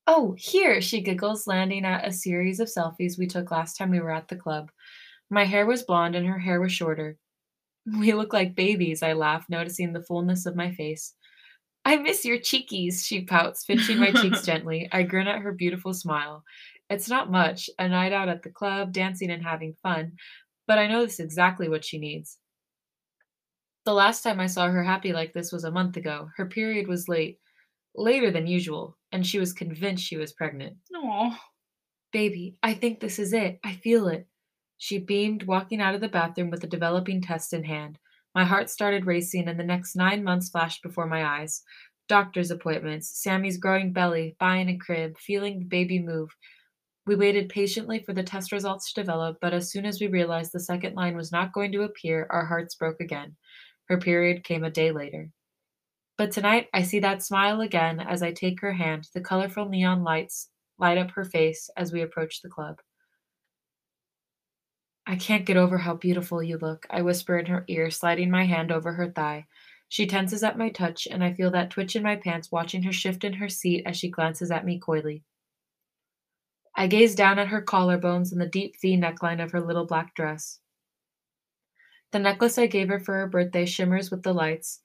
[0.07, 3.99] Oh, here, she giggles, landing at a series of selfies we took last time we
[3.99, 4.69] were at the club.
[5.29, 7.17] My hair was blonde and her hair was shorter.
[7.99, 11.13] We look like babies, I laugh, noticing the fullness of my face.
[11.85, 14.89] I miss your cheekies, she pouts, pinching my cheeks gently.
[14.91, 16.43] I grin at her beautiful smile.
[16.89, 20.13] It's not much, a night out at the club, dancing and having fun,
[20.67, 22.37] but I know this is exactly what she needs.
[23.85, 26.29] The last time I saw her happy like this was a month ago.
[26.37, 27.39] Her period was late,
[27.95, 30.75] later than usual, and she was convinced she was pregnant.
[30.91, 31.33] No.
[32.11, 33.59] Baby, I think this is it.
[33.63, 34.27] I feel it.
[34.77, 37.97] She beamed, walking out of the bathroom with a developing test in hand.
[38.35, 41.63] My heart started racing, and the next nine months flashed before my eyes.
[42.09, 46.29] Doctor's appointments, Sammy's growing belly, buying a crib, feeling the baby move.
[47.07, 50.51] We waited patiently for the test results to develop, but as soon as we realized
[50.51, 53.37] the second line was not going to appear, our hearts broke again.
[53.85, 55.29] Her period came a day later.
[56.17, 60.03] But tonight I see that smile again as I take her hand, the colorful neon
[60.03, 62.79] lights light up her face as we approach the club.
[65.05, 68.45] I can't get over how beautiful you look, I whisper in her ear, sliding my
[68.45, 69.45] hand over her thigh.
[69.87, 72.91] She tenses at my touch, and I feel that twitch in my pants, watching her
[72.91, 75.23] shift in her seat as she glances at me coyly.
[76.75, 80.15] I gaze down at her collarbones and the deep V neckline of her little black
[80.15, 80.59] dress.
[82.11, 84.81] The necklace I gave her for her birthday shimmers with the lights.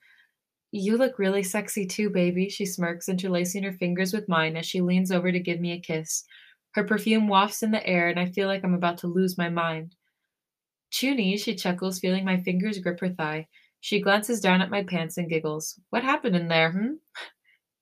[0.72, 4.80] You look really sexy too, baby, she smirks, interlacing her fingers with mine as she
[4.80, 6.24] leans over to give me a kiss.
[6.72, 9.48] Her perfume wafts in the air, and I feel like I'm about to lose my
[9.48, 9.96] mind.
[10.92, 13.48] Junie, she chuckles, feeling my fingers grip her thigh.
[13.80, 15.80] She glances down at my pants and giggles.
[15.90, 16.94] What happened in there, hmm?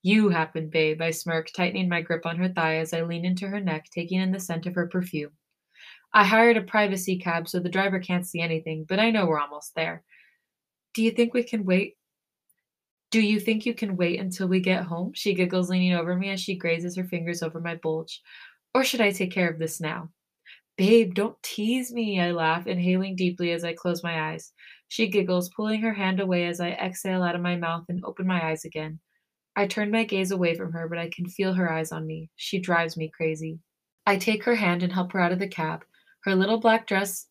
[0.01, 3.47] You happened, babe, I smirk, tightening my grip on her thigh as I lean into
[3.47, 5.31] her neck, taking in the scent of her perfume.
[6.13, 9.39] I hired a privacy cab so the driver can't see anything, but I know we're
[9.39, 10.03] almost there.
[10.95, 11.98] Do you think we can wait?
[13.11, 15.13] Do you think you can wait until we get home?
[15.13, 18.21] She giggles, leaning over me as she grazes her fingers over my bulge.
[18.75, 20.09] Or should I take care of this now?
[20.77, 24.53] Babe, don't tease me, I laugh, inhaling deeply as I close my eyes.
[24.87, 28.27] She giggles, pulling her hand away as I exhale out of my mouth and open
[28.27, 28.99] my eyes again.
[29.55, 32.29] I turn my gaze away from her, but I can feel her eyes on me.
[32.35, 33.59] She drives me crazy.
[34.05, 35.83] I take her hand and help her out of the cab.
[36.23, 37.27] Her little black dress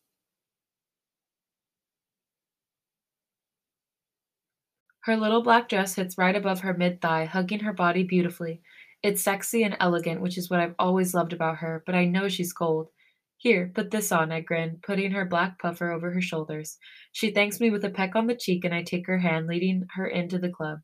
[5.01, 8.61] Her little black dress hits right above her mid thigh, hugging her body beautifully.
[9.01, 12.27] It's sexy and elegant, which is what I've always loved about her, but I know
[12.27, 12.89] she's cold.
[13.37, 16.77] Here, put this on, I grin, putting her black puffer over her shoulders.
[17.13, 19.87] She thanks me with a peck on the cheek, and I take her hand, leading
[19.95, 20.79] her into the club.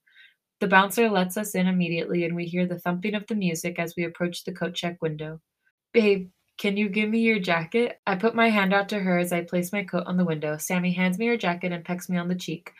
[0.61, 3.93] The bouncer lets us in immediately, and we hear the thumping of the music as
[3.97, 5.41] we approach the coat check window.
[5.91, 7.99] Babe, can you give me your jacket?
[8.07, 10.55] I put my hand out to her as I place my coat on the window.
[10.55, 12.71] Sammy hands me her jacket and pecks me on the cheek.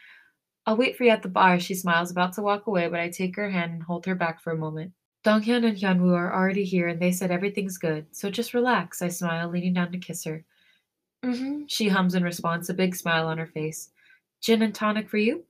[0.66, 3.10] I'll wait for you at the bar, she smiles, about to walk away, but I
[3.10, 4.94] take her hand and hold her back for a moment.
[5.24, 9.10] Donghyun and Hyunwoo are already here and they said everything's good, so just relax, I
[9.10, 10.44] smile, leaning down to kiss her.
[11.24, 13.90] Mm-hmm, she hums in response, a big smile on her face.
[14.42, 15.44] Gin and tonic for you?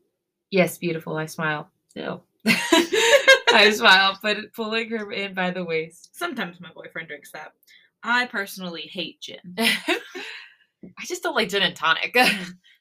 [0.49, 1.69] Yes, beautiful, I smile.
[1.95, 2.23] No.
[2.45, 6.09] I smile, but pulling her in by the waist.
[6.13, 7.53] Sometimes my boyfriend drinks that.
[8.03, 9.39] I personally hate gin.
[9.57, 12.15] I just don't like gin and tonic.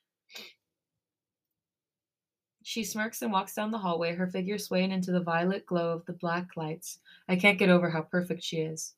[2.66, 6.07] She smirks and walks down the hallway, her figure swaying into the violet glow of
[6.07, 6.98] the black lights.
[7.29, 8.94] I can't get over how perfect she is.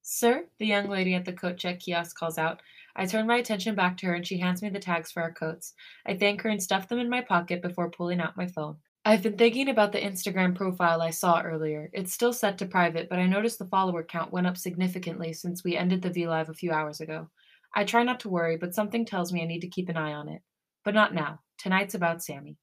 [0.00, 2.62] Sir, the young lady at the coat check kiosk calls out.
[2.96, 5.30] I turn my attention back to her and she hands me the tags for our
[5.30, 5.74] coats.
[6.06, 8.78] I thank her and stuff them in my pocket before pulling out my phone.
[9.04, 11.90] I've been thinking about the Instagram profile I saw earlier.
[11.92, 15.62] It's still set to private, but I noticed the follower count went up significantly since
[15.62, 17.28] we ended the V Live a few hours ago.
[17.74, 20.14] I try not to worry, but something tells me I need to keep an eye
[20.14, 20.40] on it.
[20.84, 21.40] But not now.
[21.58, 22.56] Tonight's about Sammy.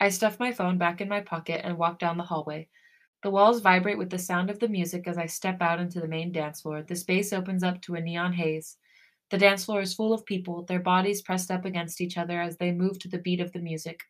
[0.00, 2.68] I stuff my phone back in my pocket and walk down the hallway.
[3.22, 6.08] The walls vibrate with the sound of the music as I step out into the
[6.08, 6.82] main dance floor.
[6.82, 8.76] The space opens up to a neon haze.
[9.30, 12.56] The dance floor is full of people, their bodies pressed up against each other as
[12.56, 14.04] they move to the beat of the music.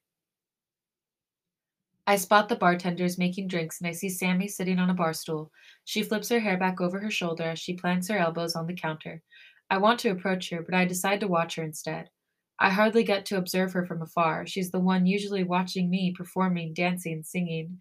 [2.06, 5.50] I spot the bartenders making drinks and I see Sammy sitting on a bar stool.
[5.84, 8.74] She flips her hair back over her shoulder as she plants her elbows on the
[8.74, 9.22] counter.
[9.70, 12.10] I want to approach her, but I decide to watch her instead.
[12.58, 14.46] I hardly get to observe her from afar.
[14.46, 17.78] She's the one usually watching me performing, dancing, singing.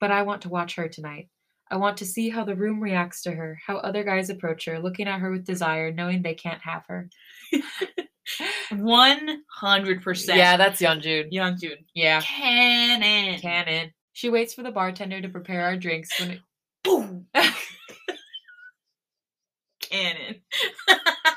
[0.00, 1.28] But I want to watch her tonight.
[1.70, 4.80] I want to see how the room reacts to her, how other guys approach her,
[4.80, 7.08] looking at her with desire, knowing they can't have her.
[8.72, 10.38] One hundred percent.
[10.38, 11.28] Yeah, that's Yeonjun.
[11.30, 11.84] Young June.
[11.94, 12.20] Yeah.
[12.20, 13.40] Cannon.
[13.40, 13.92] Cannon.
[14.12, 16.40] She waits for the bartender to prepare our drinks when it
[16.82, 17.26] Boom.
[19.80, 20.36] Cannon.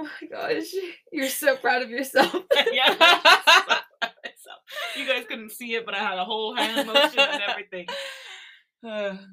[0.00, 0.72] Oh my gosh.
[1.12, 2.34] You're so proud of yourself.
[2.72, 2.94] yeah.
[4.02, 4.50] so,
[4.96, 7.86] you guys couldn't see it, but I had a whole hand motion and everything.
[8.86, 9.16] Uh,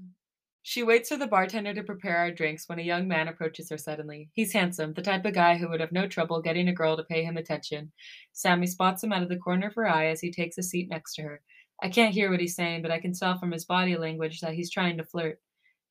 [0.64, 3.78] She waits for the bartender to prepare our drinks when a young man approaches her
[3.78, 4.30] suddenly.
[4.34, 7.06] He's handsome, the type of guy who would have no trouble getting a girl to
[7.06, 7.90] pay him attention.
[8.34, 10.90] Sammy spots him out of the corner of her eye as he takes a seat
[10.90, 11.42] next to her.
[11.82, 14.56] I can't hear what he's saying, but I can tell from his body language that
[14.56, 15.40] he's trying to flirt.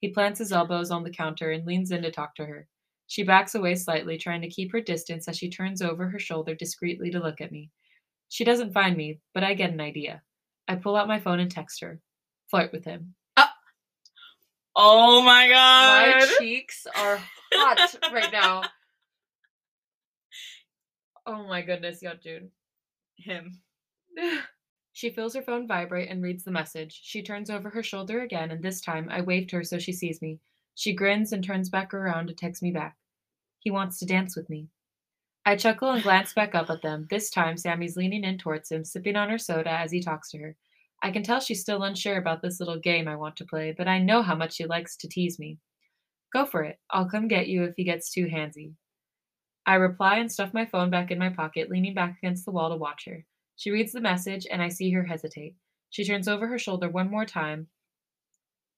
[0.00, 2.68] He plants his elbows on the counter and leans in to talk to her.
[3.06, 6.54] She backs away slightly, trying to keep her distance as she turns over her shoulder
[6.54, 7.70] discreetly to look at me.
[8.28, 10.22] She doesn't find me, but I get an idea.
[10.68, 12.00] I pull out my phone and text her.
[12.50, 13.14] Flirt with him.
[13.36, 13.52] Ah!
[14.74, 16.20] Oh my god.
[16.20, 17.20] My cheeks are
[17.52, 18.62] hot right now.
[21.28, 22.50] Oh my goodness, yeah, dude.
[23.16, 23.60] Him.
[24.92, 27.00] She feels her phone vibrate and reads the message.
[27.02, 29.92] She turns over her shoulder again, and this time I waved to her so she
[29.92, 30.40] sees me.
[30.76, 32.96] She grins and turns back around to text me back.
[33.58, 34.68] He wants to dance with me.
[35.46, 37.06] I chuckle and glance back up at them.
[37.08, 40.38] This time, Sammy's leaning in towards him, sipping on her soda as he talks to
[40.38, 40.54] her.
[41.02, 43.88] I can tell she's still unsure about this little game I want to play, but
[43.88, 45.58] I know how much she likes to tease me.
[46.30, 46.78] Go for it.
[46.90, 48.74] I'll come get you if he gets too handsy.
[49.64, 52.68] I reply and stuff my phone back in my pocket, leaning back against the wall
[52.68, 53.24] to watch her.
[53.56, 55.54] She reads the message, and I see her hesitate.
[55.88, 57.68] She turns over her shoulder one more time,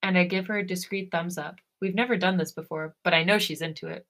[0.00, 1.56] and I give her a discreet thumbs up.
[1.80, 4.06] We've never done this before, but I know she's into it.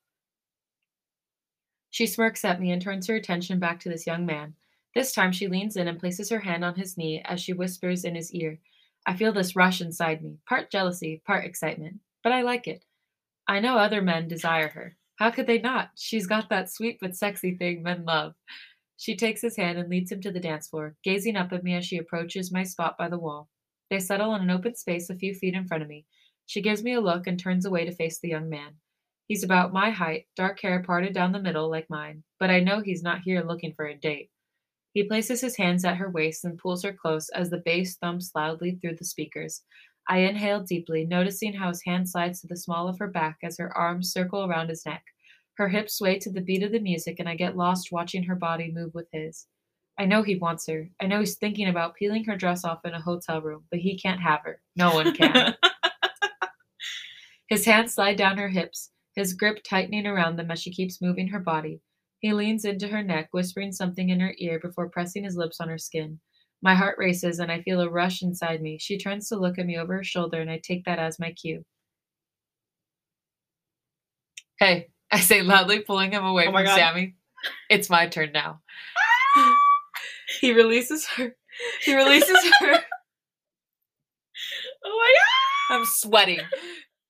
[1.90, 4.54] She smirks at me and turns her attention back to this young man.
[4.94, 8.04] This time she leans in and places her hand on his knee as she whispers
[8.04, 8.58] in his ear.
[9.06, 12.84] I feel this rush inside me, part jealousy, part excitement, but I like it.
[13.46, 14.96] I know other men desire her.
[15.16, 15.90] How could they not?
[15.96, 18.34] She's got that sweet but sexy thing men love.
[18.96, 21.74] She takes his hand and leads him to the dance floor, gazing up at me
[21.74, 23.48] as she approaches my spot by the wall.
[23.90, 26.04] They settle in an open space a few feet in front of me.
[26.48, 28.76] She gives me a look and turns away to face the young man.
[29.26, 32.80] He's about my height, dark hair parted down the middle like mine, but I know
[32.80, 34.30] he's not here looking for a date.
[34.94, 38.30] He places his hands at her waist and pulls her close as the bass thumps
[38.34, 39.62] loudly through the speakers.
[40.08, 43.58] I inhale deeply, noticing how his hand slides to the small of her back as
[43.58, 45.04] her arms circle around his neck.
[45.58, 48.36] Her hips sway to the beat of the music, and I get lost watching her
[48.36, 49.46] body move with his.
[49.98, 50.88] I know he wants her.
[50.98, 53.98] I know he's thinking about peeling her dress off in a hotel room, but he
[53.98, 54.62] can't have her.
[54.76, 55.54] No one can.
[57.48, 61.28] his hands slide down her hips, his grip tightening around them as she keeps moving
[61.28, 61.80] her body.
[62.20, 65.68] He leans into her neck, whispering something in her ear before pressing his lips on
[65.68, 66.20] her skin.
[66.62, 68.78] My heart races and I feel a rush inside me.
[68.78, 71.32] She turns to look at me over her shoulder, and I take that as my
[71.32, 71.64] cue.
[74.58, 76.76] Hey, I say loudly, pulling him away Oh from God.
[76.76, 77.14] Sammy.
[77.70, 78.60] It's my turn now.
[80.40, 81.34] he releases her.
[81.82, 82.80] He releases her.
[84.84, 85.14] Oh my
[85.74, 85.80] God!
[85.80, 86.38] I'm sweating.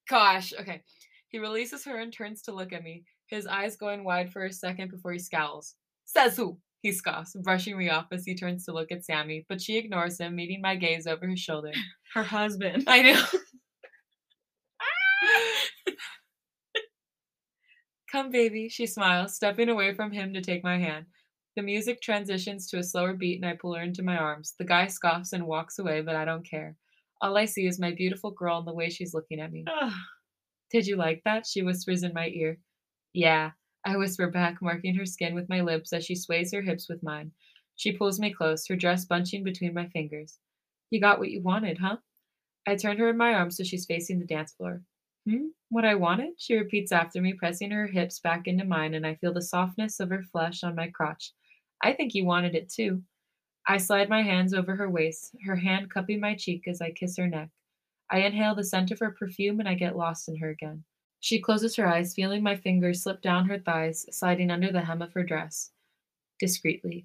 [0.09, 0.53] Gosh.
[0.59, 0.83] Okay.
[1.29, 4.53] He releases her and turns to look at me, his eyes going wide for a
[4.53, 5.75] second before he scowls.
[6.07, 6.59] Says who?
[6.81, 10.18] He scoffs, brushing me off as he turns to look at Sammy, but she ignores
[10.18, 11.73] him, meeting my gaze over his shoulder.
[12.14, 12.85] Her husband.
[12.87, 13.23] I know.
[18.11, 21.05] Come, baby, she smiles, stepping away from him to take my hand.
[21.57, 24.55] The music transitions to a slower beat and I pull her into my arms.
[24.59, 26.75] The guy scoffs and walks away, but I don't care.
[27.20, 29.64] All I see is my beautiful girl and the way she's looking at me.
[29.66, 29.92] Ugh.
[30.70, 31.46] Did you like that?
[31.46, 32.59] She whispers in my ear.
[33.12, 33.52] Yeah,
[33.85, 37.02] I whisper back, marking her skin with my lips as she sways her hips with
[37.02, 37.33] mine.
[37.76, 40.38] She pulls me close, her dress bunching between my fingers.
[40.90, 41.96] You got what you wanted, huh?
[42.66, 44.83] I turn her in my arms so she's facing the dance floor.
[45.28, 45.48] Hmm?
[45.70, 46.35] What I wanted?
[46.38, 50.00] She repeats after me, pressing her hips back into mine, and I feel the softness
[50.00, 51.33] of her flesh on my crotch.
[51.83, 53.02] I think you wanted it too.
[53.70, 57.18] I slide my hands over her waist, her hand cupping my cheek as I kiss
[57.18, 57.50] her neck.
[58.11, 60.85] I inhale the scent of her perfume and I get lost in her again.
[61.20, 65.02] She closes her eyes, feeling my fingers slip down her thighs, sliding under the hem
[65.02, 65.72] of her dress.
[66.40, 67.04] Discreetly.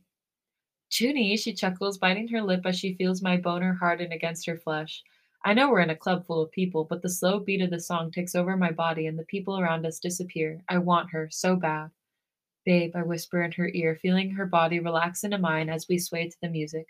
[0.90, 5.04] Junie, she chuckles, biting her lip as she feels my boner harden against her flesh.
[5.44, 7.82] I know we're in a club full of people, but the slow beat of the
[7.82, 10.62] song takes over my body and the people around us disappear.
[10.70, 11.92] I want her so bad.
[12.66, 16.30] Babe, I whisper in her ear, feeling her body relax into mine as we sway
[16.30, 16.88] to the music.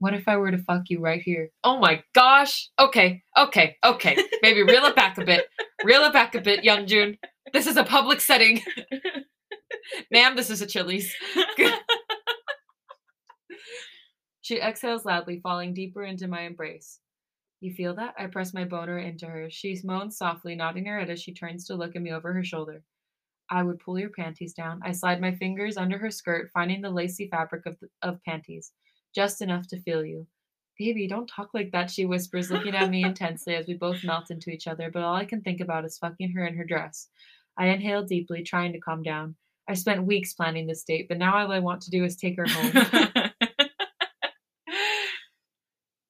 [0.00, 1.50] What if I were to fuck you right here?
[1.62, 2.70] Oh my gosh.
[2.78, 4.16] Okay, okay, okay.
[4.42, 5.46] Maybe reel it back a bit.
[5.84, 7.18] Reel it back a bit, young June.
[7.52, 8.62] This is a public setting.
[10.10, 11.14] Ma'am, this is a Chili's.
[14.40, 16.98] she exhales loudly, falling deeper into my embrace.
[17.60, 18.14] You feel that?
[18.18, 19.50] I press my boner into her.
[19.50, 22.44] She moans softly, nodding her head as she turns to look at me over her
[22.44, 22.82] shoulder.
[23.50, 24.80] I would pull your panties down.
[24.84, 28.72] I slide my fingers under her skirt, finding the lacy fabric of, the, of panties,
[29.14, 30.26] just enough to feel you.
[30.78, 34.30] Baby, don't talk like that, she whispers, looking at me intensely as we both melt
[34.30, 37.08] into each other, but all I can think about is fucking her in her dress.
[37.58, 39.34] I inhale deeply, trying to calm down.
[39.68, 42.36] I spent weeks planning this date, but now all I want to do is take
[42.36, 42.72] her home.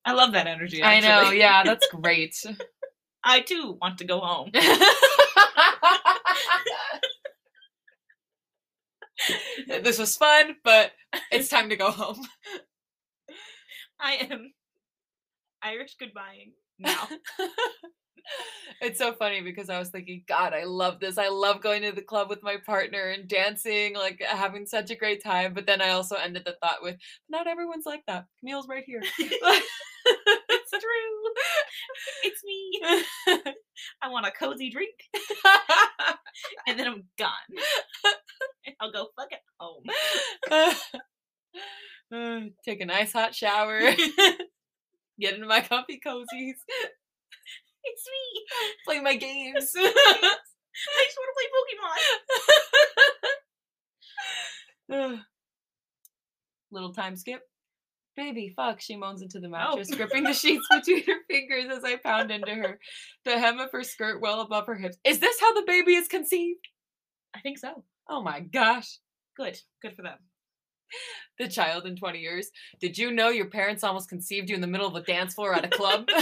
[0.04, 0.82] I love that energy.
[0.82, 2.36] I know, yeah, that's great.
[3.22, 4.50] I too want to go home.
[9.66, 10.92] This was fun, but
[11.32, 12.26] it's time to go home.
[14.00, 14.52] I am
[15.62, 17.08] Irish goodbying now.
[18.80, 21.18] it's so funny because I was thinking, God, I love this.
[21.18, 24.96] I love going to the club with my partner and dancing, like having such a
[24.96, 25.52] great time.
[25.52, 26.96] But then I also ended the thought with,
[27.28, 28.26] not everyone's like that.
[28.40, 29.02] Camille's right here.
[29.18, 31.32] it's true.
[32.24, 32.80] It's me.
[34.02, 34.94] I want a cozy drink.
[36.66, 37.30] and then I'm gone.
[38.80, 39.84] I'll go fuck it home.
[42.12, 43.80] Uh, take a nice hot shower.
[45.20, 46.56] Get into my comfy cozies.
[47.82, 48.44] It's me.
[48.86, 49.72] Play my games.
[49.76, 51.48] I just want to play
[54.90, 55.20] Pokemon.
[56.72, 57.42] Little time skip.
[58.16, 59.96] Baby, fuck, she moans into the mattress, oh.
[59.96, 62.78] gripping the sheets between her fingers as I pound into her,
[63.24, 64.98] the hem of her skirt well above her hips.
[65.04, 66.66] Is this how the baby is conceived?
[67.34, 67.84] I think so.
[68.10, 68.98] Oh my gosh.
[69.36, 69.60] Good.
[69.80, 70.18] Good for them.
[71.38, 72.50] The child in 20 years.
[72.80, 75.54] Did you know your parents almost conceived you in the middle of a dance floor
[75.54, 76.08] at a club?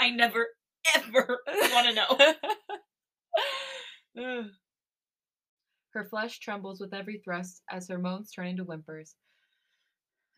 [0.00, 0.46] I never,
[0.94, 2.06] ever want to know.
[5.92, 9.16] her flesh trembles with every thrust as her moans turn into whimpers.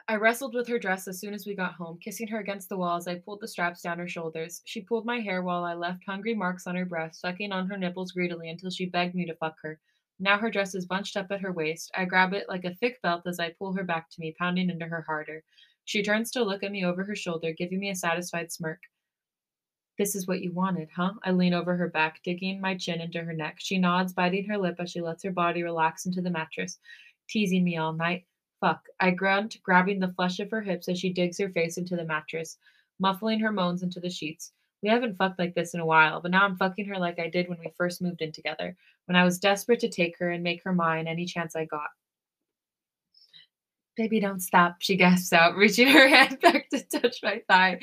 [0.07, 2.77] I wrestled with her dress as soon as we got home, kissing her against the
[2.77, 4.61] wall as I pulled the straps down her shoulders.
[4.67, 7.79] She pulled my hair while I left hungry marks on her breast, sucking on her
[7.79, 9.81] nipples greedily until she begged me to fuck her.
[10.21, 11.91] Now her dress is bunched up at her waist.
[11.97, 14.69] I grab it like a thick belt as I pull her back to me, pounding
[14.69, 15.43] into her harder.
[15.87, 18.81] She turns to look at me over her shoulder, giving me a satisfied smirk.
[19.97, 21.15] This is what you wanted, huh?
[21.23, 23.57] I lean over her back, digging my chin into her neck.
[23.59, 26.79] She nods, biting her lip as she lets her body relax into the mattress,
[27.27, 28.27] teasing me all night.
[28.65, 28.89] Fuck.
[28.99, 32.05] I grunt, grabbing the flesh of her hips as she digs her face into the
[32.07, 32.57] mattress,
[32.99, 34.53] muffling her moans into the sheets.
[34.83, 37.29] We haven't fucked like this in a while, but now I'm fucking her like I
[37.29, 40.43] did when we first moved in together, when I was desperate to take her and
[40.43, 41.91] make her mine any chance I got.
[43.99, 47.79] Baby, don't stop, she gasps out, reaching her hand back to touch my thigh.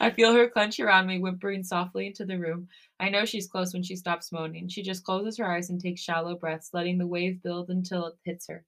[0.00, 2.68] I feel her clench around me, whimpering softly into the room.
[2.98, 4.68] I know she's close when she stops moaning.
[4.68, 8.14] She just closes her eyes and takes shallow breaths, letting the wave build until it
[8.24, 8.64] hits her.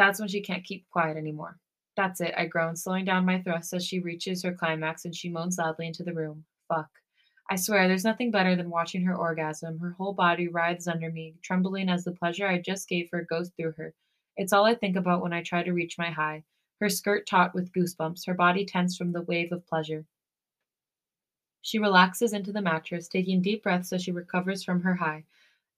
[0.00, 1.58] That's when she can't keep quiet anymore.
[1.94, 5.28] That's it, I groan, slowing down my thrust as she reaches her climax and she
[5.28, 6.46] moans loudly into the room.
[6.68, 6.88] Fuck.
[7.50, 9.78] I swear, there's nothing better than watching her orgasm.
[9.78, 13.50] Her whole body writhes under me, trembling as the pleasure I just gave her goes
[13.50, 13.92] through her.
[14.38, 16.44] It's all I think about when I try to reach my high.
[16.80, 20.06] Her skirt taut with goosebumps, her body tense from the wave of pleasure.
[21.60, 25.24] She relaxes into the mattress, taking deep breaths as she recovers from her high.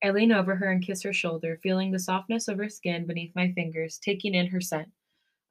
[0.03, 3.35] I lean over her and kiss her shoulder, feeling the softness of her skin beneath
[3.37, 4.89] my fingers, taking in her scent.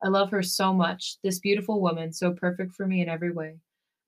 [0.04, 3.60] I love her so much, this beautiful woman, so perfect for me in every way.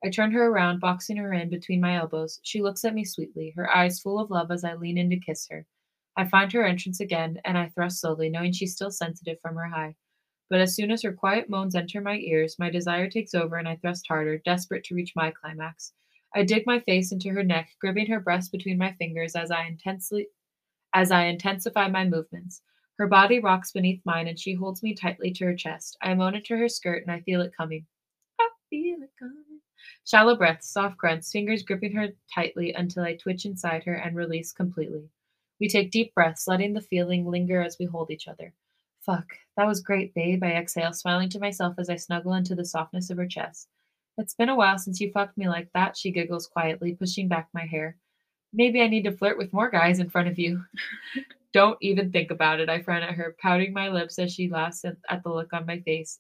[0.03, 2.41] I turn her around, boxing her in between my elbows.
[2.43, 5.17] She looks at me sweetly, her eyes full of love as I lean in to
[5.17, 5.65] kiss her.
[6.17, 9.67] I find her entrance again, and I thrust slowly, knowing she's still sensitive from her
[9.67, 9.95] high.
[10.49, 13.67] But as soon as her quiet moans enter my ears, my desire takes over and
[13.67, 15.93] I thrust harder, desperate to reach my climax.
[16.35, 19.65] I dig my face into her neck, gripping her breast between my fingers as I
[19.65, 20.27] intensely
[20.93, 22.61] as I intensify my movements.
[22.97, 25.97] Her body rocks beneath mine and she holds me tightly to her chest.
[26.01, 27.85] I moan into her skirt and I feel it coming.
[28.39, 29.59] I feel it coming.
[30.05, 34.51] Shallow breaths, soft grunts, fingers gripping her tightly until I twitch inside her and release
[34.51, 35.09] completely.
[35.59, 38.53] We take deep breaths, letting the feeling linger as we hold each other.
[39.01, 40.43] Fuck, that was great, babe.
[40.43, 43.67] I exhale, smiling to myself as I snuggle into the softness of her chest.
[44.17, 47.49] It's been a while since you fucked me like that, she giggles quietly, pushing back
[47.53, 47.97] my hair.
[48.53, 50.63] Maybe I need to flirt with more guys in front of you.
[51.53, 54.85] Don't even think about it, I frown at her, pouting my lips as she laughs
[54.85, 56.19] at the look on my face.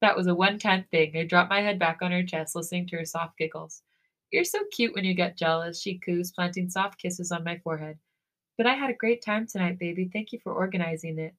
[0.00, 1.16] That was a one time thing.
[1.16, 3.82] I drop my head back on her chest, listening to her soft giggles.
[4.30, 7.98] You're so cute when you get jealous, she coos, planting soft kisses on my forehead.
[8.56, 10.08] But I had a great time tonight, baby.
[10.12, 11.34] Thank you for organizing it.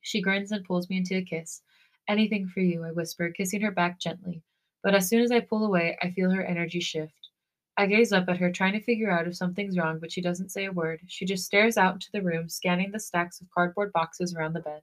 [0.00, 1.62] She grins and pulls me into a kiss.
[2.08, 4.42] Anything for you, I whisper, kissing her back gently.
[4.84, 7.30] But as soon as I pull away, I feel her energy shift.
[7.76, 10.50] I gaze up at her, trying to figure out if something's wrong, but she doesn't
[10.50, 11.00] say a word.
[11.08, 14.60] She just stares out into the room, scanning the stacks of cardboard boxes around the
[14.60, 14.82] bed.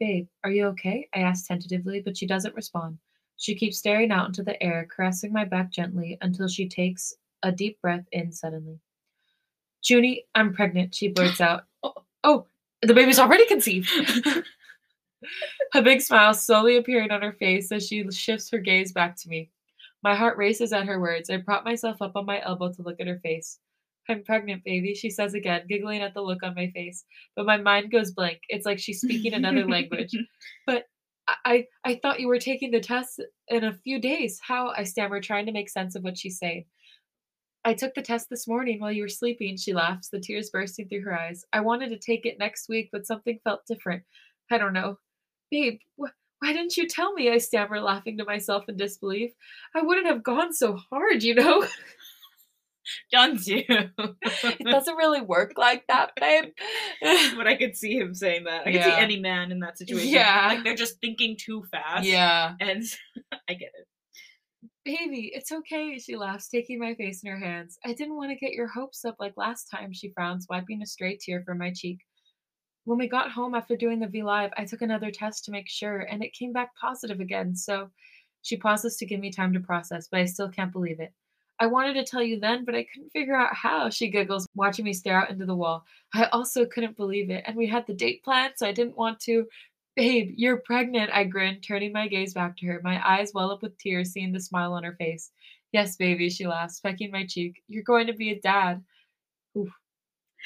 [0.00, 1.06] Babe, are you okay?
[1.14, 2.98] I ask tentatively, but she doesn't respond.
[3.36, 7.52] She keeps staring out into the air, caressing my back gently until she takes a
[7.52, 8.80] deep breath in suddenly.
[9.82, 11.64] Junie, I'm pregnant, she blurts out.
[11.82, 12.46] Oh, oh
[12.82, 13.90] the baby's already conceived.
[15.74, 19.28] a big smile slowly appearing on her face as she shifts her gaze back to
[19.28, 19.50] me.
[20.02, 21.30] My heart races at her words.
[21.30, 23.58] I prop myself up on my elbow to look at her face.
[24.08, 27.04] I'm pregnant, baby, she says again, giggling at the look on my face.
[27.36, 28.40] But my mind goes blank.
[28.48, 30.16] It's like she's speaking another language.
[30.66, 30.84] But
[31.44, 34.40] I I thought you were taking the test in a few days.
[34.42, 36.64] How I stammer, trying to make sense of what she's saying.
[37.64, 40.88] I took the test this morning while you were sleeping, she laughs, the tears bursting
[40.88, 41.44] through her eyes.
[41.52, 44.02] I wanted to take it next week, but something felt different.
[44.50, 44.96] I don't know.
[45.50, 47.30] Babe, wh- why didn't you tell me?
[47.30, 49.32] I stammer, laughing to myself in disbelief.
[49.74, 51.66] I wouldn't have gone so hard, you know?
[53.12, 53.62] Don't you?
[53.68, 56.46] it doesn't really work like that, babe.
[57.36, 58.66] but I could see him saying that.
[58.66, 60.08] I could see any man in that situation.
[60.08, 60.46] Yeah.
[60.48, 62.06] Like they're just thinking too fast.
[62.06, 62.54] yeah.
[62.58, 62.82] And
[63.48, 63.86] I get it.
[64.84, 67.78] Baby, it's okay, she laughs, taking my face in her hands.
[67.84, 70.86] I didn't want to get your hopes up like last time, she frowns, wiping a
[70.86, 71.98] stray tear from my cheek.
[72.90, 75.68] When we got home after doing the V Live, I took another test to make
[75.68, 77.88] sure, and it came back positive again, so
[78.42, 81.12] she pauses to give me time to process, but I still can't believe it.
[81.60, 84.84] I wanted to tell you then, but I couldn't figure out how, she giggles, watching
[84.84, 85.84] me stare out into the wall.
[86.14, 89.20] I also couldn't believe it, and we had the date planned, so I didn't want
[89.20, 89.46] to.
[89.94, 92.80] Babe, you're pregnant, I grin, turning my gaze back to her.
[92.82, 95.30] My eyes well up with tears, seeing the smile on her face.
[95.70, 97.62] Yes, baby, she laughs, pecking my cheek.
[97.68, 98.82] You're going to be a dad.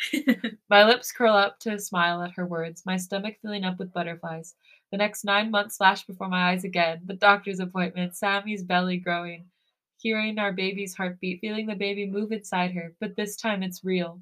[0.70, 3.92] My lips curl up to a smile at her words, my stomach filling up with
[3.92, 4.54] butterflies.
[4.90, 7.02] The next nine months flash before my eyes again.
[7.04, 9.46] The doctor's appointment, Sammy's belly growing,
[9.98, 14.20] hearing our baby's heartbeat, feeling the baby move inside her, but this time it's real.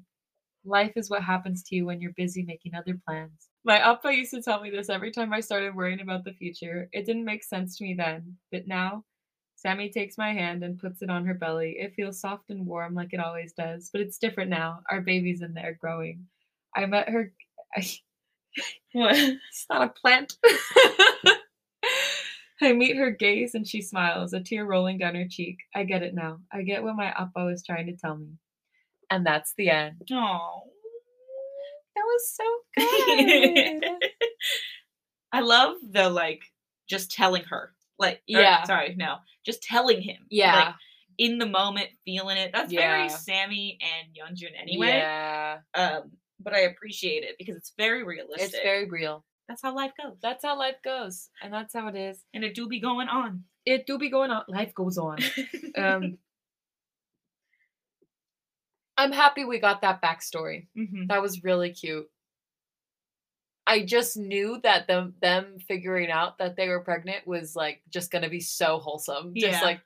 [0.65, 3.49] Life is what happens to you when you're busy making other plans.
[3.65, 6.89] My appa used to tell me this every time I started worrying about the future.
[6.91, 9.03] It didn't make sense to me then, but now
[9.63, 11.77] Sammy takes my hand and puts it on her belly.
[11.79, 14.81] It feels soft and warm like it always does, but it's different now.
[14.91, 16.27] Our baby's in there growing.
[16.75, 17.31] I met her.
[18.91, 19.15] What?
[19.15, 20.37] It's not a plant.
[22.61, 25.57] I meet her gaze and she smiles, a tear rolling down her cheek.
[25.73, 26.37] I get it now.
[26.51, 28.37] I get what my appa was trying to tell me.
[29.09, 30.03] And that's the end.
[30.11, 30.61] Oh.
[31.95, 32.43] That was so
[32.77, 33.83] good.
[35.31, 36.43] I love the like
[36.87, 37.73] just telling her.
[37.99, 38.63] Like or, Yeah.
[38.63, 39.17] sorry, no.
[39.45, 40.25] Just telling him.
[40.29, 40.55] yeah.
[40.55, 40.75] Like
[41.19, 42.51] in the moment, feeling it.
[42.53, 44.87] That's very Sammy and Yeonjun anyway.
[44.97, 45.59] Yeah.
[45.75, 48.49] Um, but I appreciate it because it's very realistic.
[48.53, 49.23] It's very real.
[49.47, 50.17] That's how life goes.
[50.21, 51.29] That's how life goes.
[51.41, 52.23] And that's how it is.
[52.33, 53.43] and it do be going on.
[53.65, 54.43] It do be going on.
[54.47, 55.19] Life goes on.
[55.77, 56.17] Um
[58.97, 60.67] I'm happy we got that backstory.
[60.77, 61.07] Mhm.
[61.07, 62.07] That was really cute.
[63.65, 68.11] I just knew that them them figuring out that they were pregnant was like just
[68.11, 69.33] gonna be so wholesome.
[69.35, 69.65] Just Yeah.
[69.65, 69.81] like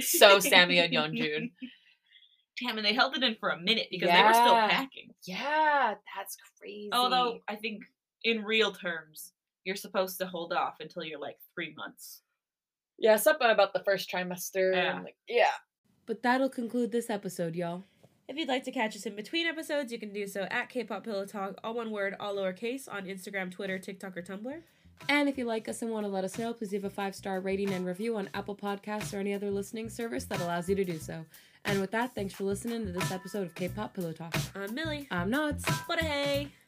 [0.00, 1.52] so Sammy and Yeonjun.
[2.62, 5.10] Damn, and they held it in for a minute because they were still packing.
[5.26, 6.88] Yeah, that's crazy.
[6.92, 7.82] Although I think
[8.22, 9.32] in real terms,
[9.64, 12.22] you're supposed to hold off until you're like three months.
[12.98, 14.72] yeah, something about the first trimester.
[14.72, 14.94] Yeah.
[14.96, 15.50] And like, yeah.
[16.06, 17.86] But that'll conclude this episode, y'all.
[18.26, 21.04] If you'd like to catch us in between episodes, you can do so at K-pop
[21.04, 24.60] Pillow Talk, all one word, all lowercase, on Instagram, Twitter, TikTok, or Tumblr.
[25.08, 27.14] And if you like us and want to let us know, please leave a five
[27.14, 30.74] star rating and review on Apple Podcasts or any other listening service that allows you
[30.74, 31.24] to do so.
[31.66, 34.34] And with that, thanks for listening to this episode of K pop Pillow Talk.
[34.54, 35.06] I'm Milly.
[35.10, 35.68] I'm Nads.
[35.86, 36.63] What a hey!